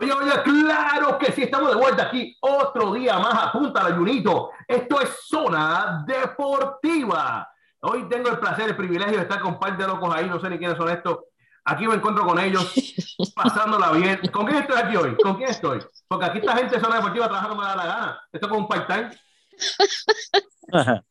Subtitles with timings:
[0.00, 3.94] Oye, oye, claro que sí, estamos de vuelta aquí otro día más a Punta la
[3.94, 4.50] Junito.
[4.66, 7.46] Esto es Zona Deportiva.
[7.80, 10.40] Hoy tengo el placer, el privilegio de estar con un par de locos ahí, no
[10.40, 11.18] sé ni quiénes son estos.
[11.64, 12.72] Aquí me encuentro con ellos,
[13.36, 14.18] pasándola bien.
[14.32, 15.14] ¿Con quién estoy aquí hoy?
[15.22, 15.80] ¿Con quién estoy?
[16.08, 18.20] Porque aquí esta gente de Zona Deportiva trabaja como me da la gana.
[18.32, 19.10] Esto es como un part-time.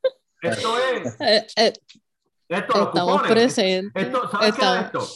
[0.41, 1.21] Esto es...
[1.21, 1.74] Eh, eh,
[2.48, 3.32] Esto, los estamos cupones.
[3.32, 4.04] presentes.
[4.04, 5.08] Esto, ¿Sabes qué es esto?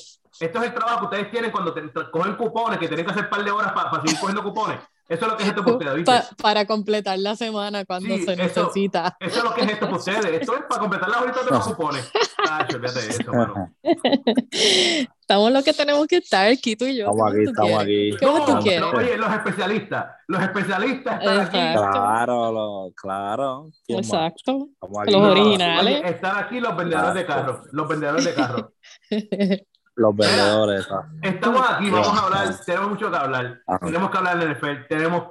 [0.46, 3.24] Esto es el trabajo que ustedes tienen cuando te- cogen cupones, que tienen que hacer
[3.26, 4.80] un par de horas para seguir cogiendo cupones.
[5.08, 6.12] Eso es lo que es esto para ustedes, ¿viste?
[6.12, 9.16] Pa- para completar la semana cuando Sí, se eso- necesita.
[9.20, 10.26] Eso es lo que es esto para ustedes.
[10.26, 12.12] Esto es para completar las horitas de los cupones.
[12.14, 13.74] De eso, mano.
[14.52, 17.06] Estamos lo que tenemos que estar, Quito y yo.
[17.06, 18.16] Estamos ¿Cómo aquí, tú estamos quieres?
[18.16, 18.26] aquí.
[18.26, 18.84] ¿Cómo No, tú no, quieres?
[18.94, 20.06] oye, los especialistas.
[20.28, 21.52] Los especialistas están aquí.
[21.74, 23.66] Claro, lo- claro.
[23.88, 24.70] Exacto.
[24.82, 25.12] Aquí.
[25.12, 26.00] Los No, originales.
[26.02, 27.60] oye, están aquí los vendedores de carros.
[27.72, 28.66] Los vendedores de carros.
[29.96, 30.88] Los vendedores.
[31.22, 33.62] Estamos aquí, vamos a hablar, tenemos mucho que hablar.
[33.68, 33.86] Ajá.
[33.86, 35.24] Tenemos que hablar de NFL, tenemos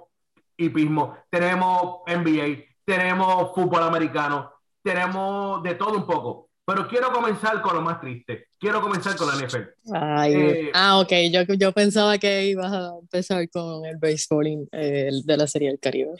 [0.57, 4.53] hipismo, tenemos NBA, tenemos fútbol americano,
[4.83, 6.49] tenemos de todo un poco.
[6.65, 8.47] Pero quiero comenzar con lo más triste.
[8.59, 9.63] Quiero comenzar con la NFL.
[9.93, 11.13] Ay, Eh, ah, ok.
[11.33, 15.81] Yo, yo pensaba que ibas a empezar con el béisbol eh, de la Serie del
[15.81, 16.13] Caribe.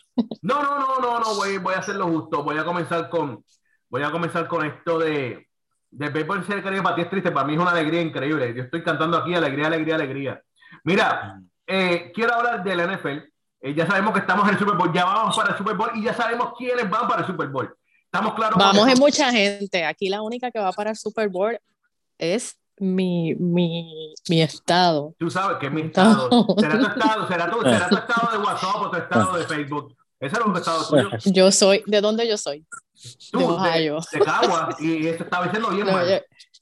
[0.43, 2.43] No, no, no, no, no, voy, voy a hacerlo justo.
[2.43, 3.45] Voy a comenzar con,
[3.89, 5.47] voy a comenzar con esto de,
[5.93, 6.83] de béisbol ser Caribe.
[6.83, 8.53] Para ti es triste, para mí es una alegría increíble.
[8.55, 10.43] Yo estoy cantando aquí alegría, alegría, alegría.
[10.85, 13.19] Mira, eh, quiero hablar del NFL.
[13.61, 15.91] Eh, ya sabemos que estamos en el Super Bowl, ya vamos para el Super Bowl
[15.95, 17.73] y ya sabemos quiénes van para el Super Bowl.
[18.05, 18.59] Estamos claros.
[18.59, 19.85] Vamos en mucha gente.
[19.85, 21.57] Aquí la única que va para el Super Bowl
[22.19, 25.15] es mi, mi, mi estado.
[25.19, 25.87] Tú sabes que es mi No.
[25.89, 26.29] estado.
[26.59, 29.97] Será tu estado, será tu, será tu estado de WhatsApp o tu estado de Facebook.
[30.23, 31.09] Ese es un estado tuyo.
[31.35, 32.65] Yo soy, ¿de dónde yo soy?
[33.33, 33.99] Tú, De de, Ohio.
[34.13, 34.77] de Cagua.
[34.79, 36.09] Y eso estaba diciendo bien No, mal.
[36.09, 36.19] yo,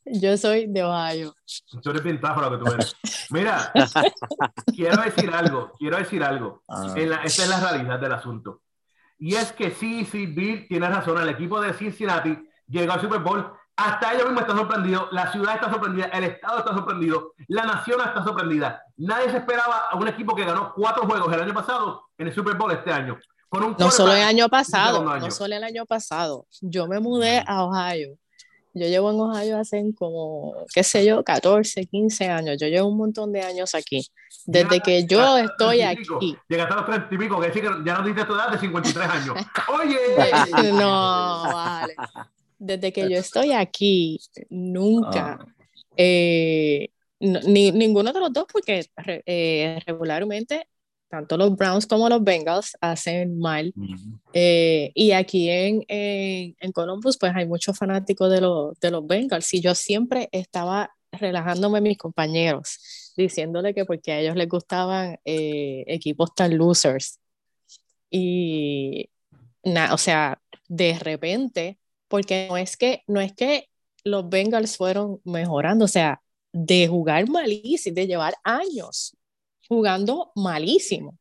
[0.07, 1.35] yo soy de Ohio.
[1.83, 2.97] Tú eres tráfalo que tú eres.
[3.29, 3.71] Mira,
[4.75, 6.63] quiero decir algo, quiero decir algo.
[6.69, 6.87] Ah.
[6.97, 8.63] En la- esta es la realidad del asunto.
[9.19, 11.21] Y es que sí, sí, Bill tiene razón.
[11.21, 13.53] El equipo de Cincinnati llegó al Super Bowl.
[13.77, 15.09] Hasta ellos mismos están sorprendidos.
[15.13, 16.07] La ciudad está sorprendida.
[16.07, 17.35] El estado está sorprendido.
[17.49, 18.83] La nación está sorprendida.
[18.97, 22.35] Nadie se esperaba a un equipo que ganó cuatro juegos el año pasado en el
[22.35, 23.19] Super Bowl este año.
[23.53, 26.47] No solo el año pasado, no solo el año pasado.
[26.61, 28.17] Yo me mudé a Ohio.
[28.73, 32.57] Yo llevo en Ohio hace como, qué sé yo, 14, 15 años.
[32.61, 34.07] Yo llevo un montón de años aquí.
[34.47, 36.17] Desde que yo estoy 30 y pico.
[36.17, 36.37] aquí.
[36.49, 38.59] Llegaste a los 30 y pico, que decir que ya no diste tu edad de
[38.59, 39.35] 53 años.
[39.83, 40.73] Oye.
[40.73, 41.97] No, vale.
[42.59, 45.47] Desde que yo estoy aquí, nunca, Ah.
[45.97, 48.87] eh, ni, ninguno de los dos, porque
[49.27, 50.69] eh, regularmente
[51.11, 53.75] tanto los Browns como los Bengals hacen mal.
[54.33, 59.07] Eh, y aquí en, en, en Columbus, pues hay muchos fanáticos de, los de los
[59.07, 59.53] Bengals.
[59.53, 65.19] Y yo siempre estaba relajándome a mis compañeros, diciéndole que porque a ellos les gustaban
[65.25, 67.19] eh, equipos tan losers.
[68.09, 69.11] Y,
[69.65, 71.79] na- o sea, de repente,
[72.09, 73.69] porque no es que, no es que
[74.05, 76.23] los Bengals fueron mejorando, o sea,
[76.53, 79.17] de jugar malísimo, de llevar años
[79.71, 81.17] jugando malísimo.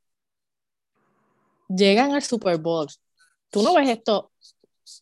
[1.68, 2.88] Llegan al Super Bowl.
[3.52, 4.32] Tú no ves esto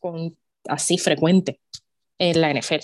[0.02, 0.38] con,
[0.68, 1.62] así frecuente
[2.20, 2.84] en la NFL.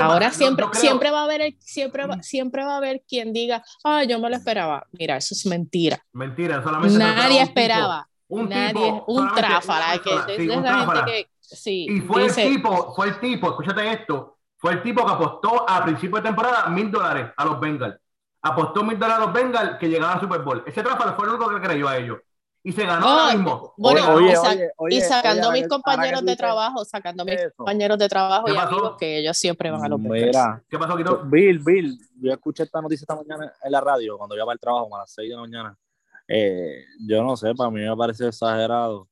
[0.00, 3.62] Ahora siempre, siempre va a haber, el- siempre, va- siempre va a haber quien diga,
[3.84, 4.86] ah, yo me lo esperaba.
[4.92, 6.02] Mira, eso es mentira.
[6.14, 8.78] Mentira, solamente Nadie esperaba un tipo- esperaba.
[8.78, 11.04] un Nadie, tipo, un tráfala, que sí, de un esa tráfala.
[11.06, 14.82] gente que sí, Y fue dice, el tipo, fue el tipo, escúchate esto, fue el
[14.82, 17.96] tipo que apostó a principio de temporada mil dólares a los Bengals.
[18.42, 20.62] Apostó mil dólares a los Bengals que llegaban al Super Bowl.
[20.66, 22.18] Ese tráfala fue el único que creyó a ellos.
[22.62, 23.72] Y se ganó Oh, ahora mismo.
[23.78, 27.22] bueno, Oye, y, sa- oye, oye, y sacando a oye, mis compañeros de trabajo, sacando
[27.22, 27.52] a mis eso.
[27.56, 28.68] compañeros de trabajo ¿Qué y pasó?
[28.68, 30.26] amigos que ellos siempre van a los Bengals.
[30.26, 31.22] Mira, ¿Qué pasó, Quito?
[31.24, 34.60] Bill, Bill, yo escuché esta noticia esta mañana en la radio cuando iba para el
[34.60, 35.78] trabajo a las 6 de la mañana.
[36.26, 39.08] Eh, yo no sé, para mí me parece exagerado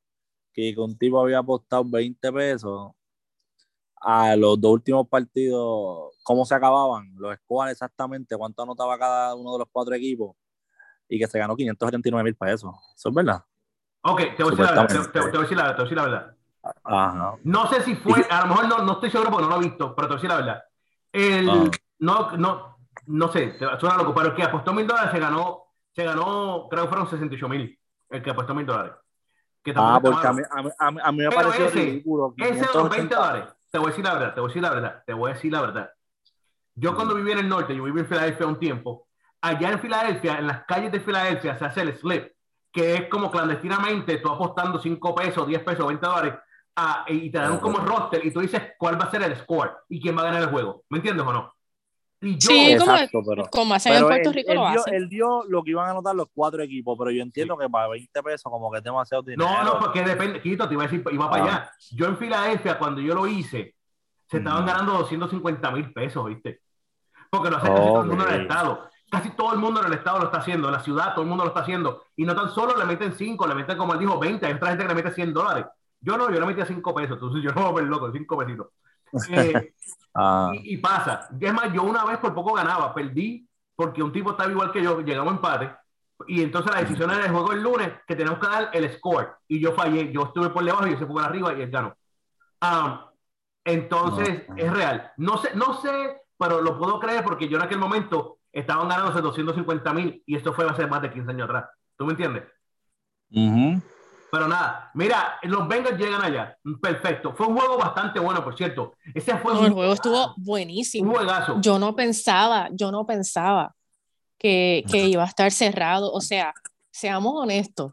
[0.52, 2.92] que un tipo había apostado 20 pesos
[4.08, 9.52] a los dos últimos partidos, cómo se acababan, los scores exactamente, cuánto anotaba cada uno
[9.54, 10.36] de los cuatro equipos
[11.08, 12.72] y que se ganó 579 mil pesos.
[12.94, 13.42] ¿Eso es verdad?
[14.02, 14.86] Ok, te voy a decir la verdad.
[14.86, 15.10] Te, Supuestamente.
[15.12, 15.76] te- te voy a decir la verdad.
[15.76, 16.36] Te voy a decir la verdad.
[16.84, 17.36] Ajá.
[17.44, 19.64] No sé si fue, a lo mejor no, no estoy seguro porque no lo he
[19.68, 20.62] visto, pero te voy a decir la verdad.
[21.12, 21.70] El, Ah.
[21.98, 22.76] no, no,
[23.06, 26.84] no sé, suena loco, pero el que apostó mil dólares se ganó, se ganó, creo
[26.84, 27.76] que fueron 68 mil.
[28.10, 28.92] El que apostó mil dólares.
[29.64, 32.34] Que Ah, porque a mí, a mí, a mí- me Pero pareció ese- ridículo.
[32.36, 32.96] Ese de los 580.
[32.96, 33.44] 20 dólares,
[33.76, 35.34] te voy a decir la verdad, te voy a decir la verdad, te voy a
[35.34, 35.90] decir la verdad.
[36.74, 39.06] Yo cuando viví en el norte, yo viví en Filadelfia un tiempo,
[39.42, 42.32] allá en Filadelfia, en las calles de Filadelfia, se hace el slip,
[42.72, 46.34] que es como clandestinamente tú apostando 5 pesos, 10 pesos, 20 dólares,
[46.74, 49.76] a- y te dan como roster y tú dices cuál va a ser el score
[49.90, 50.84] y quién va a ganar el juego.
[50.88, 51.54] ¿Me entiendes o no?
[52.34, 54.94] Yo, Sí, como- Exacto, pero, Como hacen en Puerto él, Rico él lo dio, hacen.
[54.94, 57.88] él dio lo que iban a anotar los cuatro equipos, pero yo entiendo que para
[57.88, 59.48] 20 pesos como que es demasiado dinero.
[59.48, 61.46] no, no, porque depende, Quito, te iba a decir, iba para Ah.
[61.46, 61.70] allá.
[61.92, 63.74] Yo en Filadelfia, cuando yo lo hice,
[64.28, 66.60] se estaban ganando 250 mil pesos, ¿viste?
[67.30, 68.88] Porque lo hace casi todo el mundo en el estado.
[69.08, 71.28] Casi todo el mundo en el estado lo está haciendo, en la ciudad todo el
[71.28, 72.02] mundo lo está haciendo.
[72.16, 74.68] Y no tan solo le meten 5, le meten como él dijo 20, hay otra
[74.70, 75.64] gente que le mete 100 dólares.
[76.00, 78.10] Yo no, yo le metía 5 pesos, entonces yo no me voy a ver loco,
[78.12, 78.66] 5 pesitos.
[79.30, 79.72] Eh,
[80.18, 81.28] Ah, y, y pasa.
[81.38, 84.82] Es más, yo una vez por poco ganaba, perdí porque un tipo estaba igual que
[84.82, 85.76] yo, llegamos a empate.
[86.26, 89.36] Y entonces la decisión era el juego el lunes que tenemos que dar el score.
[89.46, 91.70] Y yo fallé, yo estuve por debajo y él se fue por arriba y él
[91.70, 91.94] ganó.
[92.60, 93.10] Ah,
[93.64, 94.56] entonces No.
[94.56, 95.12] es real.
[95.18, 99.20] No sé, no sé, pero lo puedo creer porque yo en aquel momento estaban ganándose
[99.20, 101.66] 250 mil y esto fue hace más de 15 años atrás.
[101.96, 102.44] ¿Tú me entiendes?
[103.30, 103.80] ujú.
[104.30, 106.56] Pero nada, mira, los Bengals llegan allá.
[106.80, 107.34] Perfecto.
[107.34, 108.94] Fue un juego bastante bueno, por cierto.
[109.14, 111.12] Ese fue No, un, el juego estuvo un buenísimo.
[111.14, 111.60] juegazo.
[111.60, 113.74] Yo no pensaba, yo no pensaba
[114.38, 116.12] que, que iba a estar cerrado.
[116.12, 116.54] O sea,
[116.90, 117.92] seamos honestos.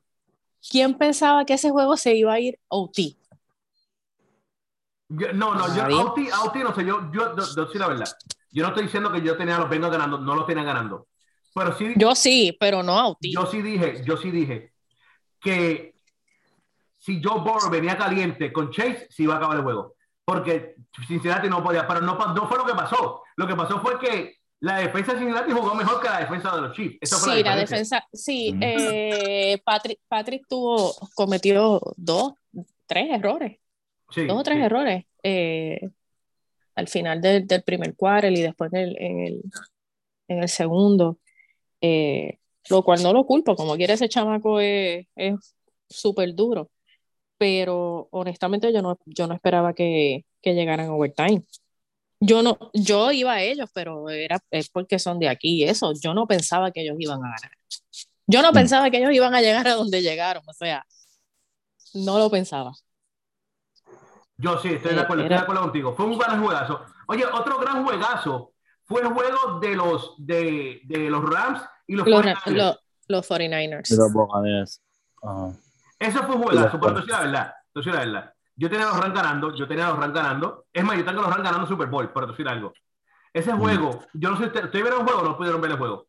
[0.70, 3.18] ¿Quién pensaba que ese juego se iba a ir OT?
[5.10, 5.84] Yo- no, no, yo.
[5.84, 8.18] Auti, Auti, no sé, yo, yo, yo, yo sí la verdad.
[8.52, 11.08] Yo no estoy diciendo que yo tenía a los Bengals ganando, no los tenía ganando.
[11.54, 13.28] Pero sí, Yo sí, pero no OT.
[13.32, 14.74] yo sí dije, yo sí dije
[15.42, 15.93] que
[17.04, 19.96] si Joe Burrow venía caliente con Chase, se iba a acabar el juego.
[20.24, 22.18] Porque Cincinnati no podía, pero no,
[22.48, 23.24] fue lo que pasó.
[23.36, 26.62] Lo que pasó fue que la defensa de Cincinnati jugó mejor que la defensa de
[26.62, 27.00] los Chiefs.
[27.20, 32.36] Fue Sí, la defensa, sí, eh, Patrick, Patrick tuvo, cometió dos,
[32.86, 33.60] tres errores,
[34.10, 34.64] Sí, dos o tres sí.
[34.64, 35.90] errores eh,
[36.76, 39.42] al final del, del primer quarter y después en el, en el,
[40.30, 41.18] en el segundo,
[41.82, 42.38] eh,
[42.70, 45.36] lo cual no lo culpo, como quiere ese chamaco es es
[45.90, 46.70] súper duro,
[47.38, 51.44] pero honestamente yo no, yo no esperaba que, que llegaran a overtime.
[52.20, 55.92] Yo no, yo iba a ellos, pero era es porque son de aquí y eso.
[56.00, 57.52] Yo no pensaba que ellos iban a ganar.
[58.28, 58.54] Yo no Mm.
[58.54, 60.86] pensaba que ellos iban a llegar a donde llegaron, o sea,
[61.94, 62.72] no lo pensaba.
[64.38, 65.94] Yo sí, estoy de Eh, acuerdo, era- estoy de acuerdo contigo.
[65.96, 66.82] Fue un gran juegazo.
[67.08, 68.54] Oye, otro gran juegazo
[68.86, 72.52] fue el juego de los, de, de los Rams y los Los, 49ers.
[72.56, 73.92] lo- los 49ers.
[73.92, 74.82] Y los.
[75.22, 75.54] Ajá.
[76.08, 78.34] Eso fue un juegazo, pero te la verdad, te la verdad.
[78.56, 80.66] Yo tenía los Rams ganando, yo tenía los Rams ganando.
[80.72, 82.74] Es más, yo tengo los Rams ganando Super Bowl, pero te algo.
[83.34, 83.60] Ese Mm.
[83.60, 86.08] juego, yo no sé, ¿ustedes vieron el juego o no pudieron ver el juego?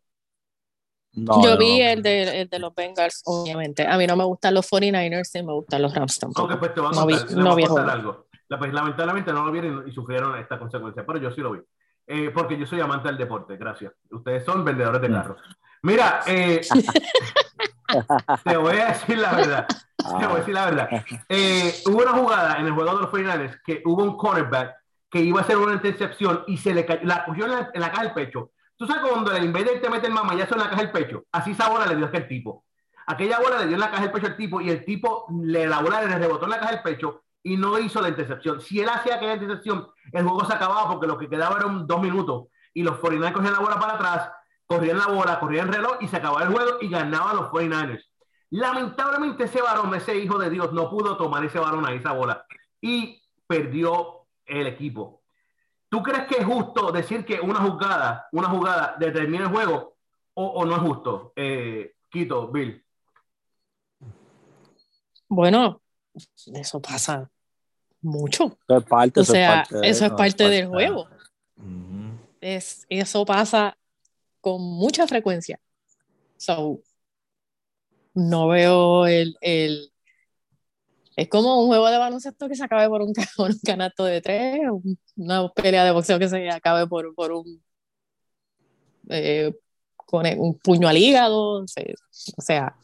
[1.15, 1.85] No, Yo no, vi no.
[1.87, 3.87] el de, el de los Bengals, obviamente.
[3.87, 6.41] A mí no me gustan los 49ers ni me gustan los Rams tampoco.
[6.43, 8.27] Aunque pues te voy a No vi- contar, no vi contar algo.
[8.49, 11.53] La- pues, lamentablemente no lo vieron y, y sufrieron esta consecuencia, pero yo sí lo
[11.53, 11.61] vi.
[12.07, 13.93] Eh, porque yo soy amante del deporte, gracias.
[14.11, 15.13] Ustedes son vendedores de Mm.
[15.15, 15.41] carros.
[15.83, 16.61] Mira, eh,
[18.45, 19.67] te voy a decir la verdad.
[19.97, 20.89] Te voy a decir la verdad.
[21.29, 24.75] Eh, hubo una jugada en el juego de los 49ers que hubo un cornerback
[25.11, 27.81] que iba a hacer una intercepción y se le cayó, la cogió en la, en
[27.81, 28.51] la caja del pecho.
[28.77, 31.53] Tú sabes cuando el invader te mete el mamayazo en la caja del pecho, así
[31.53, 32.65] esa bola le dio a aquel tipo.
[33.07, 35.67] Aquella bola le dio en la caja del pecho al tipo y el tipo le
[35.67, 38.61] la bola le rebotó en la caja del pecho y no hizo la intercepción.
[38.61, 42.01] Si él hacía aquella intercepción, el juego se acababa porque lo que quedaba eran dos
[42.01, 44.31] minutos y los 49ers cogían la bola para atrás,
[44.67, 48.03] corrían la bola, corrían el reloj y se acababa el juego y ganaban los 49ers.
[48.51, 52.45] Lamentablemente ese varón, ese hijo de Dios, no pudo tomar ese balón ahí, esa bola,
[52.81, 55.23] y perdió el equipo.
[55.89, 59.97] ¿Tú crees que es justo decir que una jugada, una jugada determina el juego
[60.35, 61.33] o, o no es justo?
[61.37, 62.85] Eh, Quito, Bill.
[65.29, 65.81] Bueno,
[66.55, 67.29] eso pasa
[68.03, 68.57] mucho.
[68.69, 70.67] Eso es parte, O eso es sea, parte de- eso es no, parte del de-
[70.67, 71.09] juego.
[72.41, 73.77] Es, eso pasa
[74.45, 75.59] con mucha frecuencia.
[76.37, 76.81] So,
[78.15, 79.91] no veo el, el-
[81.17, 84.61] Es como un juego de baloncesto que se acabe por un, por canasto de tres,
[84.71, 87.63] un- una pelea de boxeo que se acabe por, por un.
[89.09, 89.55] eh,
[89.97, 92.77] con un puño al hígado, o sea,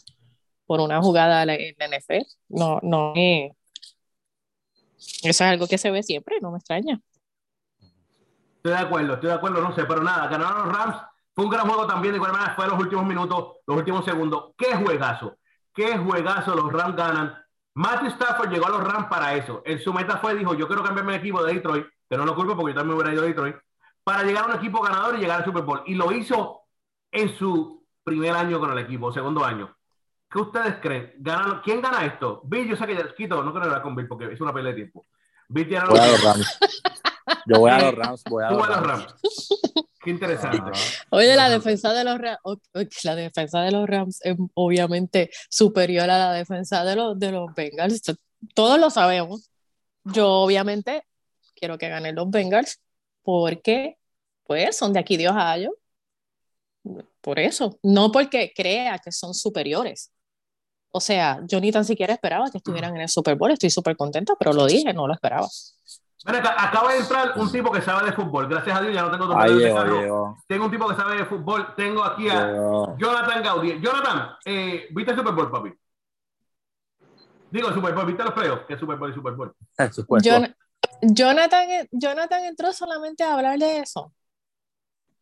[0.66, 2.26] por una jugada en la NFL.
[2.48, 3.52] No, no es.
[5.22, 7.00] Eso es algo que se ve siempre, no me extraña.
[8.56, 10.96] Estoy de acuerdo, estoy de acuerdo, no sé, pero nada, ganaron los Rams.
[11.40, 14.52] Fue un gran juego también, de igual manera fue los últimos minutos, los últimos segundos.
[14.58, 15.38] ¡Qué juegazo!
[15.72, 16.54] ¡Qué juegazo!
[16.54, 17.34] Los Rams ganan.
[17.72, 19.62] Matthew Stafford llegó a los Rams para eso.
[19.64, 22.34] En su meta fue, dijo, yo quiero cambiarme de equipo de Detroit, que no lo
[22.34, 23.56] culpo porque yo también hubiera ido a Detroit,
[24.04, 25.82] para llegar a un equipo ganador y llegar al Super Bowl.
[25.86, 26.60] Y lo hizo
[27.10, 29.74] en su primer año con el equipo, segundo año.
[30.28, 31.14] ¿Qué ustedes creen?
[31.20, 32.42] ¿Ganan- ¿Quién gana esto?
[32.44, 34.72] Bill, yo sé que ya, Quito, no quiero hablar con Bill porque es una pelea
[34.72, 35.06] de tiempo.
[35.48, 36.58] Bill tiene Voy a los Rams.
[37.46, 39.06] Yo voy a los Rams, voy a los a los Rams.
[39.06, 39.20] Rams.
[40.02, 40.58] Qué interesante.
[40.58, 40.72] Ajá.
[41.10, 42.38] Oye, la defensa de los Rams,
[43.04, 47.54] la defensa de los Rams es obviamente superior a la defensa de los, de los
[47.54, 48.02] Bengals.
[48.54, 49.50] Todos lo sabemos.
[50.04, 51.04] Yo obviamente
[51.54, 52.80] quiero que ganen los Bengals
[53.22, 53.98] porque
[54.44, 55.76] pues son de aquí de Ohio.
[57.20, 60.10] Por eso, no porque crea que son superiores.
[60.92, 63.50] O sea, yo ni tan siquiera esperaba que estuvieran en el Super Bowl.
[63.50, 65.46] Estoy súper contenta, pero lo dije, no lo esperaba.
[66.24, 68.48] Acaba de entrar un tipo que sabe de fútbol.
[68.48, 71.74] Gracias a Dios ya no tengo otro de Tengo un tipo que sabe de fútbol.
[71.76, 73.80] Tengo aquí a Jonathan Gaudí.
[73.80, 75.72] Jonathan, eh, ¿viste el Super Bowl, papi?
[77.50, 78.64] Digo, el Super Bowl, ¿viste los playoffs?
[78.68, 79.54] ¿Qué Super Bowl y Super Bowl?
[81.02, 84.12] Jonathan, Jonathan entró solamente a hablar de eso.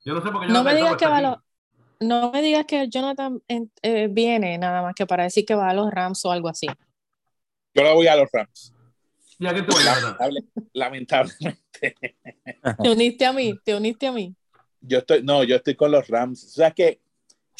[0.04, 1.40] Yo no sé por qué no me digas que va
[2.00, 5.74] no me digas que Jonathan eh, viene nada más que para decir que va a
[5.74, 6.66] los Rams o algo así.
[7.74, 8.72] Yo le voy a los Rams.
[9.38, 11.60] Ya que te voy Lamentable, lamentablemente.
[12.82, 14.34] Te uniste a mí, te uniste a mí.
[14.80, 16.44] Yo estoy, no, yo estoy con los Rams.
[16.44, 17.00] O sea que,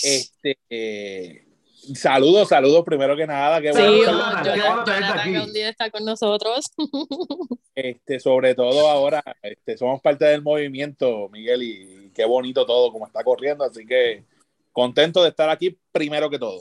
[0.03, 1.49] este, eh,
[1.95, 3.61] Saludos, saludos primero que nada.
[3.61, 6.73] Qué bueno, sí, Jonathan, un día está con nosotros.
[7.75, 13.07] Este, sobre todo ahora, este, somos parte del movimiento, Miguel, y qué bonito todo como
[13.07, 14.25] está corriendo, así que
[14.73, 16.61] contento de estar aquí primero que todo.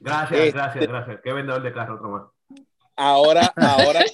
[0.00, 1.20] Gracias, este, gracias, gracias.
[1.22, 2.22] Qué vendedor de carro, otro más.
[3.02, 4.04] Ahora, ahora,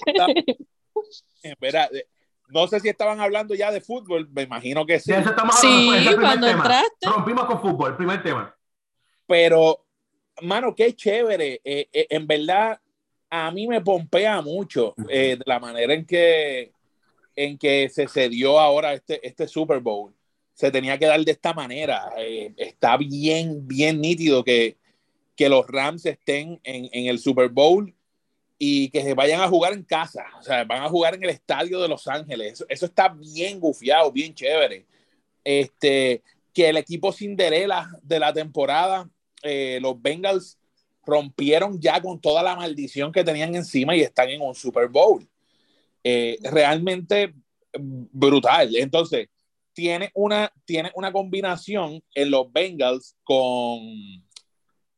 [1.43, 1.89] espera,
[2.47, 5.11] no sé si estaban hablando ya de fútbol, me imagino que sí.
[5.59, 7.05] Sí, cuando entraste.
[7.05, 8.55] Rompimos con fútbol, primer tema.
[9.25, 9.85] Pero
[10.41, 11.59] mano, qué chévere.
[11.65, 12.79] Eh, eh, en verdad,
[13.29, 16.71] a mí me pompea mucho eh, la manera en que,
[17.35, 20.13] en que se cedió ahora este, este Super Bowl.
[20.53, 22.09] Se tenía que dar de esta manera.
[22.55, 24.77] está bien, bien nítido que,
[25.35, 27.93] que los Rams estén en, en, el Super Bowl
[28.59, 30.25] y que se vayan a jugar en casa.
[30.39, 32.53] O sea, van a jugar en el estadio de Los Ángeles.
[32.53, 34.85] Eso, eso está bien gufiado, bien chévere.
[35.43, 36.23] Este,
[36.53, 39.09] que el equipo Cinderella de la temporada
[39.43, 40.57] eh, los Bengals
[41.05, 45.27] rompieron ya con toda la maldición que tenían encima y están en un Super Bowl.
[46.03, 47.33] Eh, realmente
[47.79, 48.75] brutal.
[48.75, 49.29] Entonces,
[49.73, 53.79] tiene una, tiene una combinación en los Bengals con,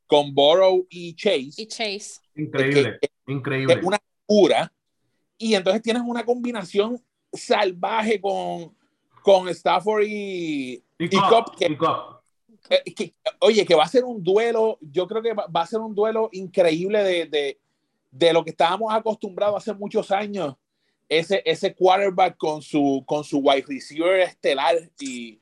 [0.07, 1.61] con Burrow y Chase.
[1.61, 2.21] Y Chase.
[2.39, 3.79] Increíble, increíble.
[3.83, 4.71] una cura.
[5.37, 8.75] Y entonces tienes una combinación salvaje con,
[9.23, 11.09] con Stafford y, y,
[12.69, 12.83] eh,
[13.39, 16.29] oye, que va a ser un duelo, yo creo que va, a ser un duelo
[16.33, 17.59] increíble de, de,
[18.11, 20.55] de, lo que estábamos acostumbrados hace muchos años,
[21.07, 25.39] ese, ese quarterback con su, con su wide receiver estelar y,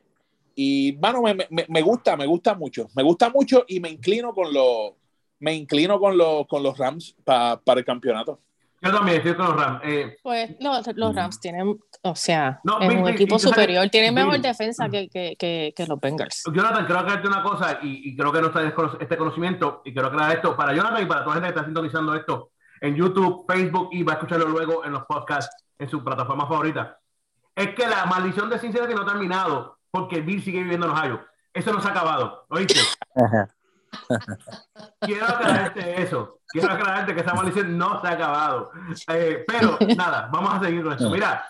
[0.55, 4.33] y bueno, me, me, me, gusta, me gusta mucho, me gusta mucho y me inclino
[4.33, 4.93] con los,
[5.39, 8.41] me inclino con los, con los Rams para el campeonato.
[8.79, 9.81] Yo también estoy con los Rams.
[9.83, 14.87] Eh, pues los, los, Rams tienen, o sea, es un equipo superior, tienen mejor defensa
[14.87, 15.35] que, que,
[15.75, 16.43] que, los Bengals.
[16.53, 18.61] Jonathan, que darte una cosa, y, y, creo que no está
[18.99, 21.65] este conocimiento, y que era esto para Jonathan y para toda la gente que está
[21.65, 22.51] sintonizando esto
[22.81, 26.99] en YouTube, Facebook, y va a escucharlo luego en los podcasts en su plataforma favorita.
[27.55, 31.25] Es que la maldición de Cincinnati no ha terminado porque Bill sigue viviendo en Ohio.
[31.53, 32.79] Eso no se ha acabado, ¿oíste?
[35.01, 36.39] Quiero aclararte eso.
[36.47, 38.71] Quiero aclararte que esa maldición no se ha acabado.
[39.09, 41.09] Eh, pero nada, vamos a seguir con esto.
[41.09, 41.45] Mira,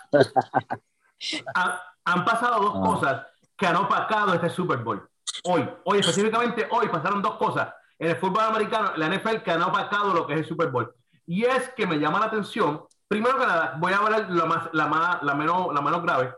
[2.04, 2.80] han pasado dos ah.
[2.80, 3.26] cosas
[3.56, 5.08] que han opacado este Super Bowl.
[5.44, 9.62] Hoy, hoy específicamente hoy pasaron dos cosas en el fútbol americano, la NFL, que han
[9.62, 10.94] opacado lo que es el Super Bowl.
[11.26, 14.68] Y es que me llama la atención, primero que nada, voy a hablar la, más,
[14.72, 16.32] la, más, la, menos, la menos grave,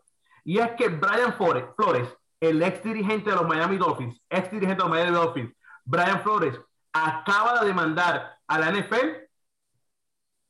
[0.45, 2.09] y es que Brian Flores, Flores,
[2.41, 6.59] el ex dirigente de los Miami Dolphins, ex dirigente de los Miami Dolphins, Brian Flores,
[6.93, 9.29] acaba de demandar a la NFL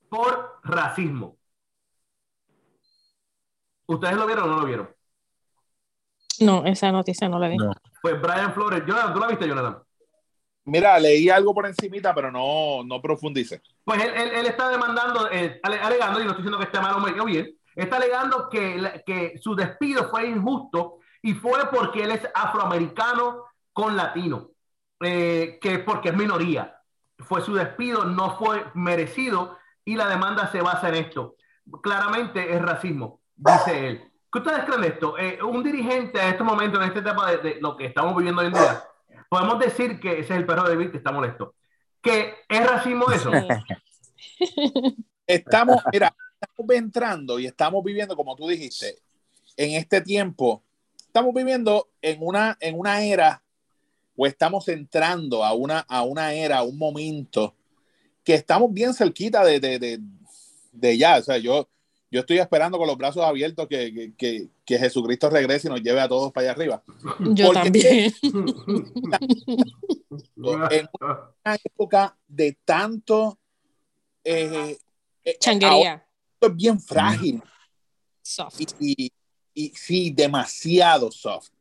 [0.08, 1.36] por racismo.
[3.86, 4.90] ¿Ustedes lo vieron o no lo vieron?
[6.40, 7.56] No, esa noticia no la vi.
[8.00, 9.82] Pues Brian Flores, Jonathan, ¿tú la viste, Jonathan?
[10.64, 13.62] Mira, leí algo por encimita, pero no, no profundice.
[13.84, 17.50] Pues él, está demandando, eh, alegando, y no estoy diciendo que esté mal o bien,
[17.74, 23.96] está alegando que, que su despido fue injusto y fue porque él es afroamericano con
[23.96, 24.50] latino,
[25.00, 26.76] eh, que porque es minoría
[27.18, 31.36] fue su despido, no fue merecido y la demanda se basa en esto.
[31.82, 34.12] Claramente es racismo, dice él.
[34.32, 35.18] ¿Qué ustedes creen de esto?
[35.18, 38.48] Eh, un dirigente en estos momentos, en esta etapa de, lo que estamos viviendo hoy
[38.48, 38.84] en día,
[39.28, 41.54] podemos decir que ese es el perro de Bill que está molesto.
[42.00, 43.30] ¿Que es racismo eso?
[45.26, 48.98] Estamos, mira, estamos entrando y estamos viviendo, como tú dijiste,
[49.56, 50.64] en este tiempo,
[50.98, 53.42] estamos viviendo en una, en una era
[54.22, 57.56] o estamos entrando a una, a una era, a un momento
[58.22, 59.98] que estamos bien cerquita de, de, de,
[60.72, 61.16] de ya.
[61.16, 61.66] O sea, yo,
[62.10, 66.02] yo estoy esperando con los brazos abiertos que, que, que, Jesucristo regrese y nos lleve
[66.02, 66.82] a todos para allá arriba.
[67.30, 68.12] Yo también.
[70.70, 73.38] en una época de tanto...
[74.22, 74.76] Eh,
[75.24, 76.06] eh Changuería.
[76.42, 77.42] es bien frágil.
[78.20, 78.60] Soft.
[78.80, 79.10] Y,
[79.54, 81.52] y sí, demasiado soft.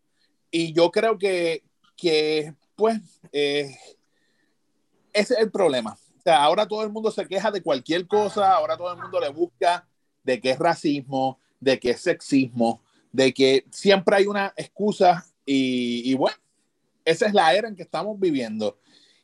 [0.51, 1.63] Y yo creo que,
[1.99, 2.99] que pues,
[3.31, 3.75] eh,
[5.13, 5.97] ese es el problema.
[6.17, 9.19] O sea, ahora todo el mundo se queja de cualquier cosa, ahora todo el mundo
[9.19, 9.87] le busca
[10.23, 16.09] de que es racismo, de que es sexismo, de que siempre hay una excusa y,
[16.09, 16.37] y bueno,
[17.05, 18.77] esa es la era en que estamos viviendo.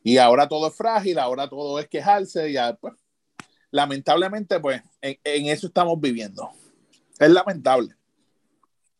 [0.03, 2.94] Y ahora todo es frágil, ahora todo es quejarse, ya pues,
[3.72, 6.50] lamentablemente, pues, en, en eso estamos viviendo.
[7.20, 7.96] Es lamentable.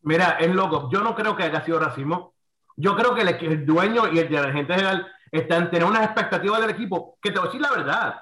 [0.02, 0.88] Mira, es loco.
[0.92, 2.35] Yo no creo que haya sido racismo.
[2.76, 6.70] Yo creo que el, el dueño y el dirigente general están teniendo unas expectativas del
[6.70, 7.18] equipo.
[7.20, 8.14] Que te voy a decir la verdad.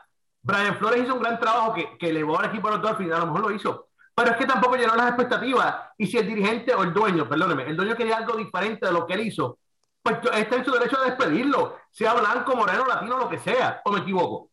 [0.42, 3.18] Brian Flores hizo un gran trabajo que, que elevó al equipo a los Dolphins, a
[3.18, 3.88] lo mejor lo hizo.
[4.14, 5.74] Pero es que tampoco llenó las expectativas.
[5.98, 9.06] Y si el dirigente o el dueño, perdóneme, el dueño quería algo diferente de lo
[9.06, 9.58] que él hizo,
[10.02, 13.80] pues está en su derecho a despedirlo, sea blanco, moreno, latino, lo que sea.
[13.84, 14.50] ¿O me equivoco?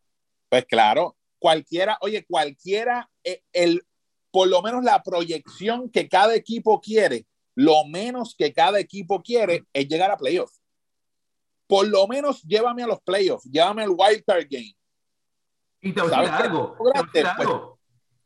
[0.50, 3.86] Pues claro, cualquiera, oye, cualquiera, eh, el,
[4.32, 9.66] por lo menos la proyección que cada equipo quiere, lo menos que cada equipo quiere
[9.74, 10.62] es llegar a playoffs.
[11.68, 14.76] Por lo menos llévame a los playoffs, llévame al wild card game.
[15.82, 16.74] Y te voy a decir algo.
[16.74, 17.80] Te voy a decir algo.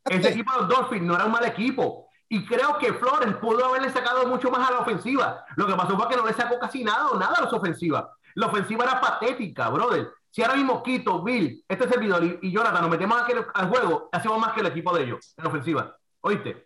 [0.04, 2.08] Ese equipo de los Dolphins no era un mal equipo.
[2.28, 5.44] Y creo que Flores pudo haberle sacado mucho más a la ofensiva.
[5.56, 8.04] Lo que pasó fue que no le sacó casi nada o nada a las ofensivas.
[8.34, 10.10] La ofensiva era patética, brother.
[10.30, 13.22] Si ahora mismo Quito, Bill, este servidor y, Jonathan nos metemos
[13.54, 15.96] al juego, hacemos más que el equipo de ellos en ofensiva.
[16.20, 16.65] ¿Oíste?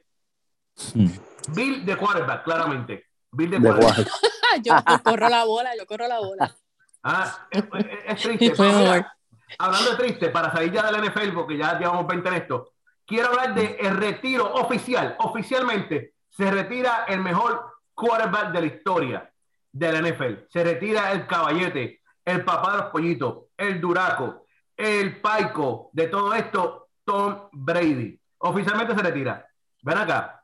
[0.95, 1.07] Hmm.
[1.55, 3.07] Bill de quarterback, claramente.
[3.33, 4.09] Bill de quarterback.
[4.63, 4.75] yo,
[5.05, 6.57] corro la bola, yo corro la bola.
[7.03, 7.65] Ah, es,
[8.07, 8.63] es- triste.
[8.63, 9.17] Mira,
[9.59, 12.73] hablando de triste, para salir ya del NFL, porque ya llevamos 20 en esto,
[13.07, 15.17] quiero hablar de el retiro oficial.
[15.19, 17.65] Oficialmente se retira el mejor
[17.95, 19.33] quarterback de la historia
[19.73, 20.47] de la NFL.
[20.51, 26.33] Se retira el caballete, el papá de los pollitos, el duraco, el paico de todo
[26.35, 28.19] esto, Tom Brady.
[28.39, 29.47] Oficialmente se retira.
[29.83, 30.40] Ven acá.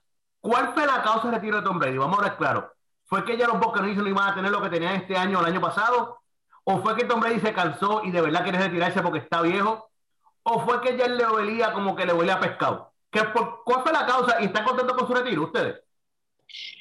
[0.46, 1.98] ¿Cuál fue la causa del retiro de Tom Brady?
[1.98, 2.72] Vamos a hablar claro.
[3.02, 5.40] ¿Fue que ya los Buccaneers no iban a tener lo que tenían este año o
[5.40, 6.20] el año pasado?
[6.62, 9.90] ¿O fue que Tom Brady se cansó y de verdad quiere retirarse porque está viejo?
[10.44, 12.92] ¿O fue que ya le olía como que le a pescado?
[13.10, 13.22] ¿Qué,
[13.64, 15.80] ¿Cuál fue la causa y están contentos con su retiro ustedes?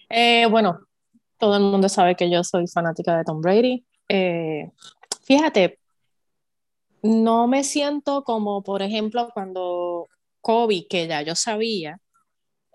[0.09, 0.81] Eh, bueno,
[1.39, 3.83] todo el mundo sabe que yo soy fanática de Tom Brady.
[4.07, 4.69] Eh,
[5.23, 5.79] fíjate,
[7.01, 10.07] no me siento como, por ejemplo, cuando
[10.41, 11.99] Kobe, que ya yo sabía,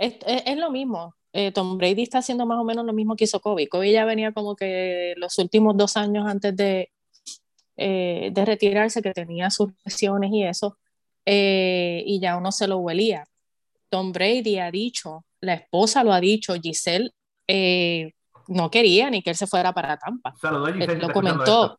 [0.00, 1.14] es, es- es lo mismo.
[1.32, 3.68] Eh, Tom Brady está haciendo más o menos lo mismo que hizo Kobe.
[3.68, 6.90] Kobe ya venía como que los últimos dos años antes de,
[7.76, 10.76] eh, de retirarse, que tenía sus lesiones y eso,
[11.24, 13.24] eh, y ya uno se lo huelía.
[13.88, 17.12] Tom Brady ha dicho, la esposa lo ha dicho, Giselle
[18.48, 20.34] no quería ni que él se fuera para Tampa.
[20.40, 20.92] Saludó a Giselle.
[20.94, 21.78] Él lo comentó.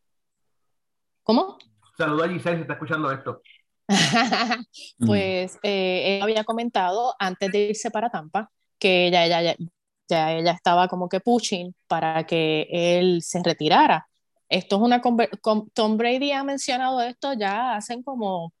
[1.22, 1.58] ¿Cómo?
[1.96, 3.42] Saludó a Giselle si está escuchando esto.
[5.06, 9.56] pues eh, él había comentado antes de irse para Tampa que ella, ella, ya,
[10.08, 14.08] ya ella estaba como que pushing para que él se retirara.
[14.48, 15.00] Esto es una
[15.72, 18.52] Tom Brady ha mencionado esto ya hacen como,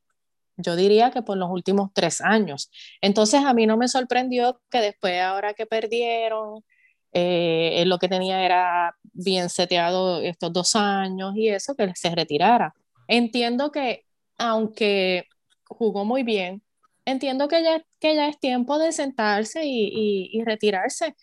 [0.56, 2.70] yo diría que por los últimos tres años.
[3.00, 6.64] Entonces a mí no me sorprendió que después, ahora que perdieron,
[7.12, 12.14] eh, él lo que tenía era bien seteado estos dos años y eso, que se
[12.14, 12.74] retirara.
[13.08, 14.06] Entiendo que
[14.42, 15.28] aunque
[15.66, 16.62] jugó muy bien,
[17.04, 21.14] entiendo que ya, que ya es tiempo de sentarse y, y- y retirarse.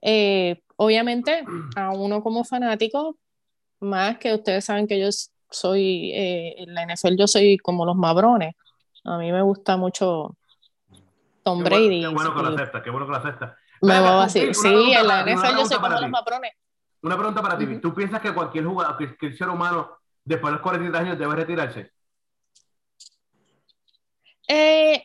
[0.00, 1.44] Eh, obviamente,
[1.76, 3.18] a uno como fanático,
[3.80, 5.08] más que ustedes saben que yo
[5.50, 8.54] soy, eh, en la NFL yo soy como los mabrones.
[9.04, 10.36] A mí me gusta mucho
[11.42, 12.00] Tom Qué bueno, Brady.
[12.00, 13.56] qué bueno que lo acepta, qué bueno que lo acepta.
[13.82, 14.28] me voy.
[14.30, 16.10] Phil, una Sí, en la para ti, NFL yo soy como para los ti.
[16.10, 16.52] mabrones.
[17.02, 17.66] Una pregunta para ti.
[17.80, 19.90] ¿Tú piensas que cualquier jugador, que, que el ser humano,
[20.24, 21.90] después de los 40 años, debe retirarse?
[24.48, 25.04] Eh,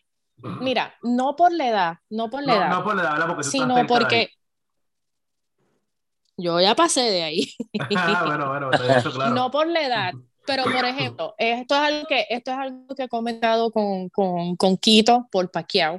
[0.62, 3.28] mira, no por la edad, no por la No, edad, no por la edad, ¿verdad?
[3.28, 4.30] Porque sino porque
[6.38, 7.48] yo ya pasé de ahí.
[7.96, 9.36] Ah, bueno, bueno, eso claro.
[9.36, 10.14] No por la edad,
[10.46, 14.56] pero por ejemplo, esto es algo que, esto es algo que he comentado con, con,
[14.56, 15.98] con Quito por Pacquiao.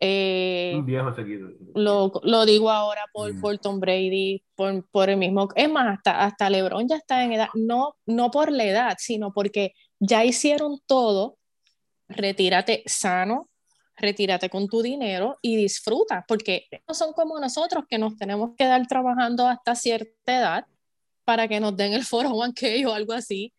[0.00, 1.50] Eh, Un viejo seguido.
[1.74, 3.40] lo, lo digo ahora por, Mm.
[3.40, 5.48] por Tom Brady, por, por el mismo.
[5.54, 9.32] Es más, hasta, hasta LeBron ya está en edad, no, no por la edad, sino
[9.32, 11.38] porque ya hicieron todo.
[12.16, 13.48] Retírate sano,
[13.96, 18.64] retírate con tu dinero y disfruta, porque no son como nosotros que nos tenemos que
[18.64, 20.66] dar trabajando hasta cierta edad
[21.24, 23.52] para que nos den el 401k o algo así.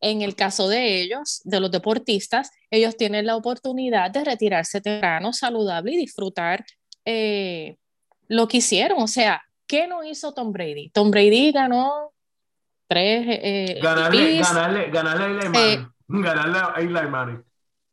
[0.00, 5.32] En el caso de ellos, de los deportistas, ellos tienen la oportunidad de retirarse temprano,
[5.32, 6.64] saludable y disfrutar
[7.04, 7.76] eh,
[8.28, 9.02] lo que hicieron.
[9.02, 10.90] O sea, ¿qué no hizo Tom Brady?
[10.90, 12.12] Tom Brady ganó
[12.88, 14.52] tres eh, Ganarle, MVPs.
[14.52, 15.88] ganarle, ganarle a Eli Manning.
[16.08, 17.44] Ganarle a Eli Manning.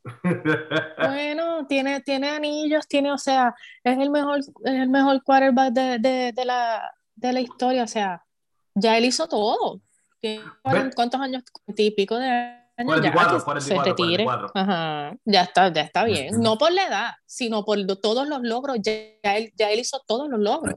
[0.97, 5.99] Bueno, tiene, tiene anillos, tiene, o sea, es el mejor, es el mejor quarterback de,
[5.99, 8.23] de, de la, de la historia, o sea,
[8.75, 9.81] ya él hizo todo.
[10.95, 11.43] ¿Cuántos años?
[11.75, 14.23] Típico de años 44, ya, que 44, se retire.
[14.23, 14.51] 44.
[14.53, 16.41] Ajá, ya está, ya está bien.
[16.41, 18.77] No por la edad, sino por todos los logros.
[18.81, 20.75] Ya, ya él, ya él hizo todos los logros.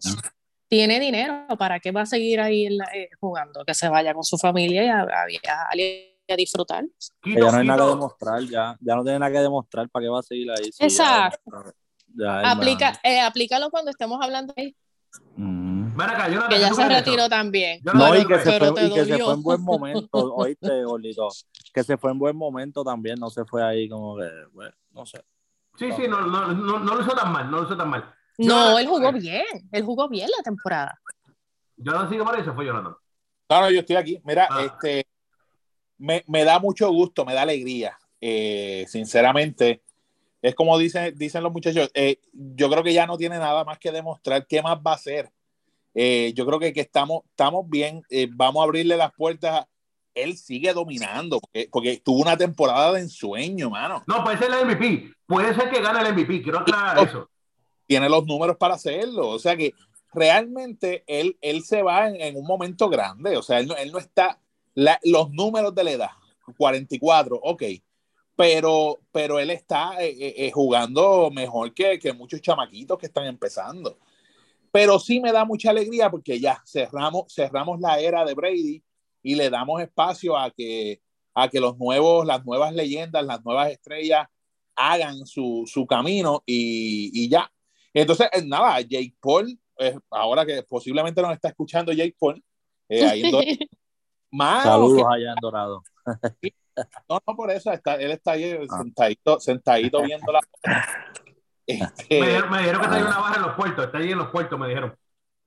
[0.68, 3.64] Tiene dinero, ¿para qué va a seguir ahí eh, jugando?
[3.64, 6.84] Que se vaya con su familia y a, a y a disfrutar.
[7.22, 10.04] Quito, ya no hay nada que demostrar, ya, ya no tiene nada que demostrar, ¿para
[10.04, 10.70] qué va a seguir ahí?
[10.78, 11.74] Exacto.
[12.14, 14.54] Ya, Aplica, eh, aplícalo cuando estemos hablando
[15.98, 17.80] acá, Jonathan, que ¿qué ya se retiró también.
[17.84, 20.08] Yo No, sé y que, se Pero fue, y que se fue en buen momento,
[20.34, 21.28] oíste, Gordito,
[21.72, 25.06] que se fue en buen momento también, no se fue ahí como que, bueno, no
[25.06, 25.22] sé.
[25.78, 28.14] Sí, sí, no, no, no, no lo hizo tan mal, no lo hizo tan mal.
[28.38, 29.44] No, él jugó bien.
[29.72, 30.98] Él jugó bien la temporada.
[31.76, 32.94] Jonathan sigue por ahí, se fue Jonathan.
[33.48, 34.20] No, no, yo estoy aquí.
[34.24, 34.62] Mira, Ah.
[34.62, 35.06] este,
[35.98, 37.98] me, me da mucho gusto, me da alegría.
[38.20, 39.82] Eh, sinceramente,
[40.42, 43.78] es como dicen, dicen los muchachos, eh, yo creo que ya no tiene nada más
[43.78, 45.30] que demostrar qué más va a hacer.
[45.94, 49.66] Eh, yo creo que, que estamos, estamos bien, eh, vamos a abrirle las puertas.
[50.14, 54.04] Él sigue dominando, porque, porque tuvo una temporada de ensueño, mano.
[54.06, 55.12] No, puede ser el MVP.
[55.26, 56.42] Puede ser que gane el MVP.
[56.42, 57.28] Quiero aclarar eso.
[57.86, 59.28] tiene los números para hacerlo.
[59.28, 59.74] O sea que
[60.12, 63.36] realmente él, él se va en, en un momento grande.
[63.36, 64.38] O sea, él no, él no está.
[64.76, 66.10] La- los números de la edad,
[66.56, 67.62] 44, ok.
[68.36, 73.24] Pero, pero él está eh, eh, eh, jugando mejor que, que muchos chamaquitos que están
[73.26, 73.98] empezando.
[74.70, 78.84] Pero sí me da mucha alegría porque ya cerramos, cerramos la era de Brady
[79.22, 81.00] y le damos espacio a que,
[81.34, 84.28] a que los nuevos, las nuevas leyendas, las nuevas estrellas
[84.74, 87.50] hagan su, su camino y, y ya.
[87.94, 92.44] Entonces, eh, nada, Jake Paul, eh, ahora que posiblemente nos está escuchando Jake Paul,
[92.90, 93.22] eh, ahí
[94.30, 95.82] Mano, Saludos que- allá en Dorado.
[97.08, 100.40] no, no por eso, está, él está ahí eh, sentadito, sentadito viendo la.
[101.68, 103.84] Este, Me dijeron, me dijeron que está ahí una barra en los puertos.
[103.86, 104.96] Está ahí en los puertos, me dijeron.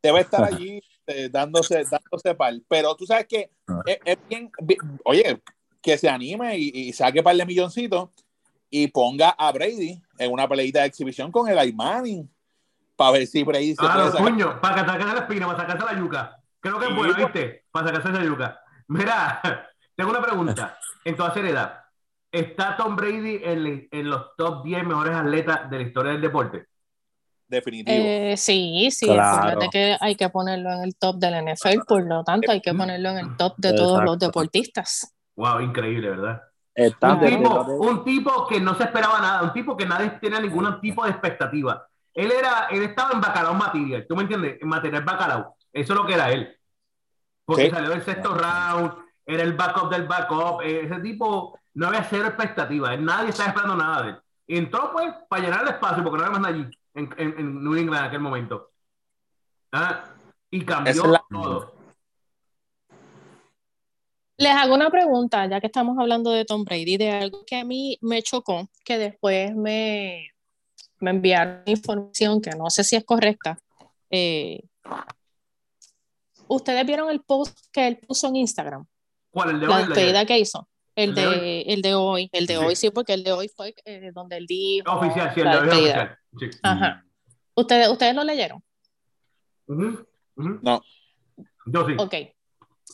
[0.04, 2.62] debe estar allí eh, dándose, dándose pal.
[2.68, 3.82] Pero tú sabes que Ah.
[3.86, 5.42] es, es bien, bien- oye,
[5.82, 8.10] que se anime y, y saque par de milloncitos
[8.70, 12.30] y ponga a Brady en una peleita de exhibición con el Manning
[12.98, 14.28] para ver si Brady se Ah, puede los sacar.
[14.30, 16.38] puños, para sacarse la espina, para sacarse la yuca.
[16.60, 17.16] Creo que es bueno.
[17.16, 17.64] ¿viste?
[17.72, 18.62] Para sacarse esa yuca.
[18.90, 19.42] Mira,
[19.96, 20.78] tengo una pregunta.
[21.06, 21.80] En toda seriedad,
[22.32, 26.66] ¿está Tom Brady en, en los top 10 mejores atletas de la historia del deporte?
[27.48, 27.98] Definitivo.
[27.98, 29.60] Eh, sí, sí, Claro.
[29.72, 33.10] que hay que ponerlo en el top del NFL, por lo tanto hay que ponerlo
[33.10, 34.26] en el top de todos los Exacto.
[34.28, 35.16] deportistas.
[35.36, 36.42] Wow, increíble, ¿verdad?
[36.76, 39.86] Están Un de- tipo, de- un tipo que no se esperaba nada, un tipo que
[39.88, 41.88] nadie tenía ningún tipo de expectativa.
[42.14, 44.58] Él era, él estaba en bacalao material, ¿tú me entiendes?
[44.62, 45.56] En material bacalao.
[45.74, 46.56] Eso es lo que era él.
[47.50, 47.70] Porque Sí.
[47.72, 48.94] salió del sexto round,
[49.26, 50.62] era el backup del backup.
[50.62, 52.96] eh, Ese tipo no había cero expectativa.
[52.96, 54.18] Nadie estaba esperando nada de él.
[54.46, 57.40] Y entró, pues, para llenar el espacio, porque no había más nadie allí, en, en,
[57.40, 58.70] en New England en aquel momento.
[59.72, 60.04] Ah,
[60.52, 61.74] y cambió Esa es la- todo.
[64.38, 67.66] Les hago una pregunta, ya que estamos hablando de Tom Brady, de algo que a
[67.66, 70.30] mí me chocó, que después me,
[71.00, 73.58] me enviaron información que no sé si es correcta.
[74.10, 74.64] Eh,
[76.50, 78.86] ¿Ustedes vieron el post que él puso en Instagram?
[79.30, 79.52] ¿Cuál?
[79.52, 80.68] El de La hoy, el de despedida que hizo.
[80.96, 82.64] El ¿El de de, el de hoy, el de Sí.
[82.66, 85.62] hoy, sí, porque el de hoy fue eh, donde él dijo Oficial, sí, el la
[85.62, 86.18] de hoy oficial.
[86.40, 86.46] Sí.
[86.64, 87.06] Ajá.
[87.56, 88.64] ¿Ustedes, ¿Ustedes lo leyeron?
[89.68, 90.82] No.
[91.68, 91.94] Yo sí.
[91.98, 92.16] Ok.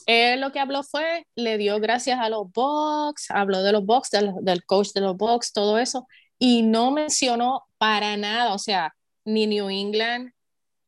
[0.06, 4.10] Él lo que habló fue, le dio gracias a los Bucks, habló de los Bucks,
[4.10, 6.06] del, del coach de los Bucks, todo eso,
[6.38, 10.30] y no mencionó para nada, o sea, ni New England,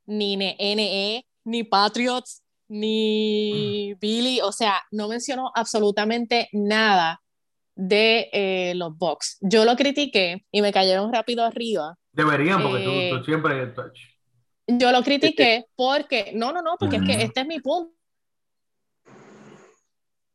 [0.06, 7.22] ni NE, ni Patriots, ni Billy, o sea, no mencionó absolutamente nada
[7.74, 9.38] de eh, los Bucks.
[9.40, 11.96] Yo lo critiqué y me cayeron rápido arriba.
[12.12, 13.72] Deberían, porque tú- Eh, tú, siempre.
[14.66, 17.94] Yo lo critiqué porque, no, no, no, porque es que este es mi punto.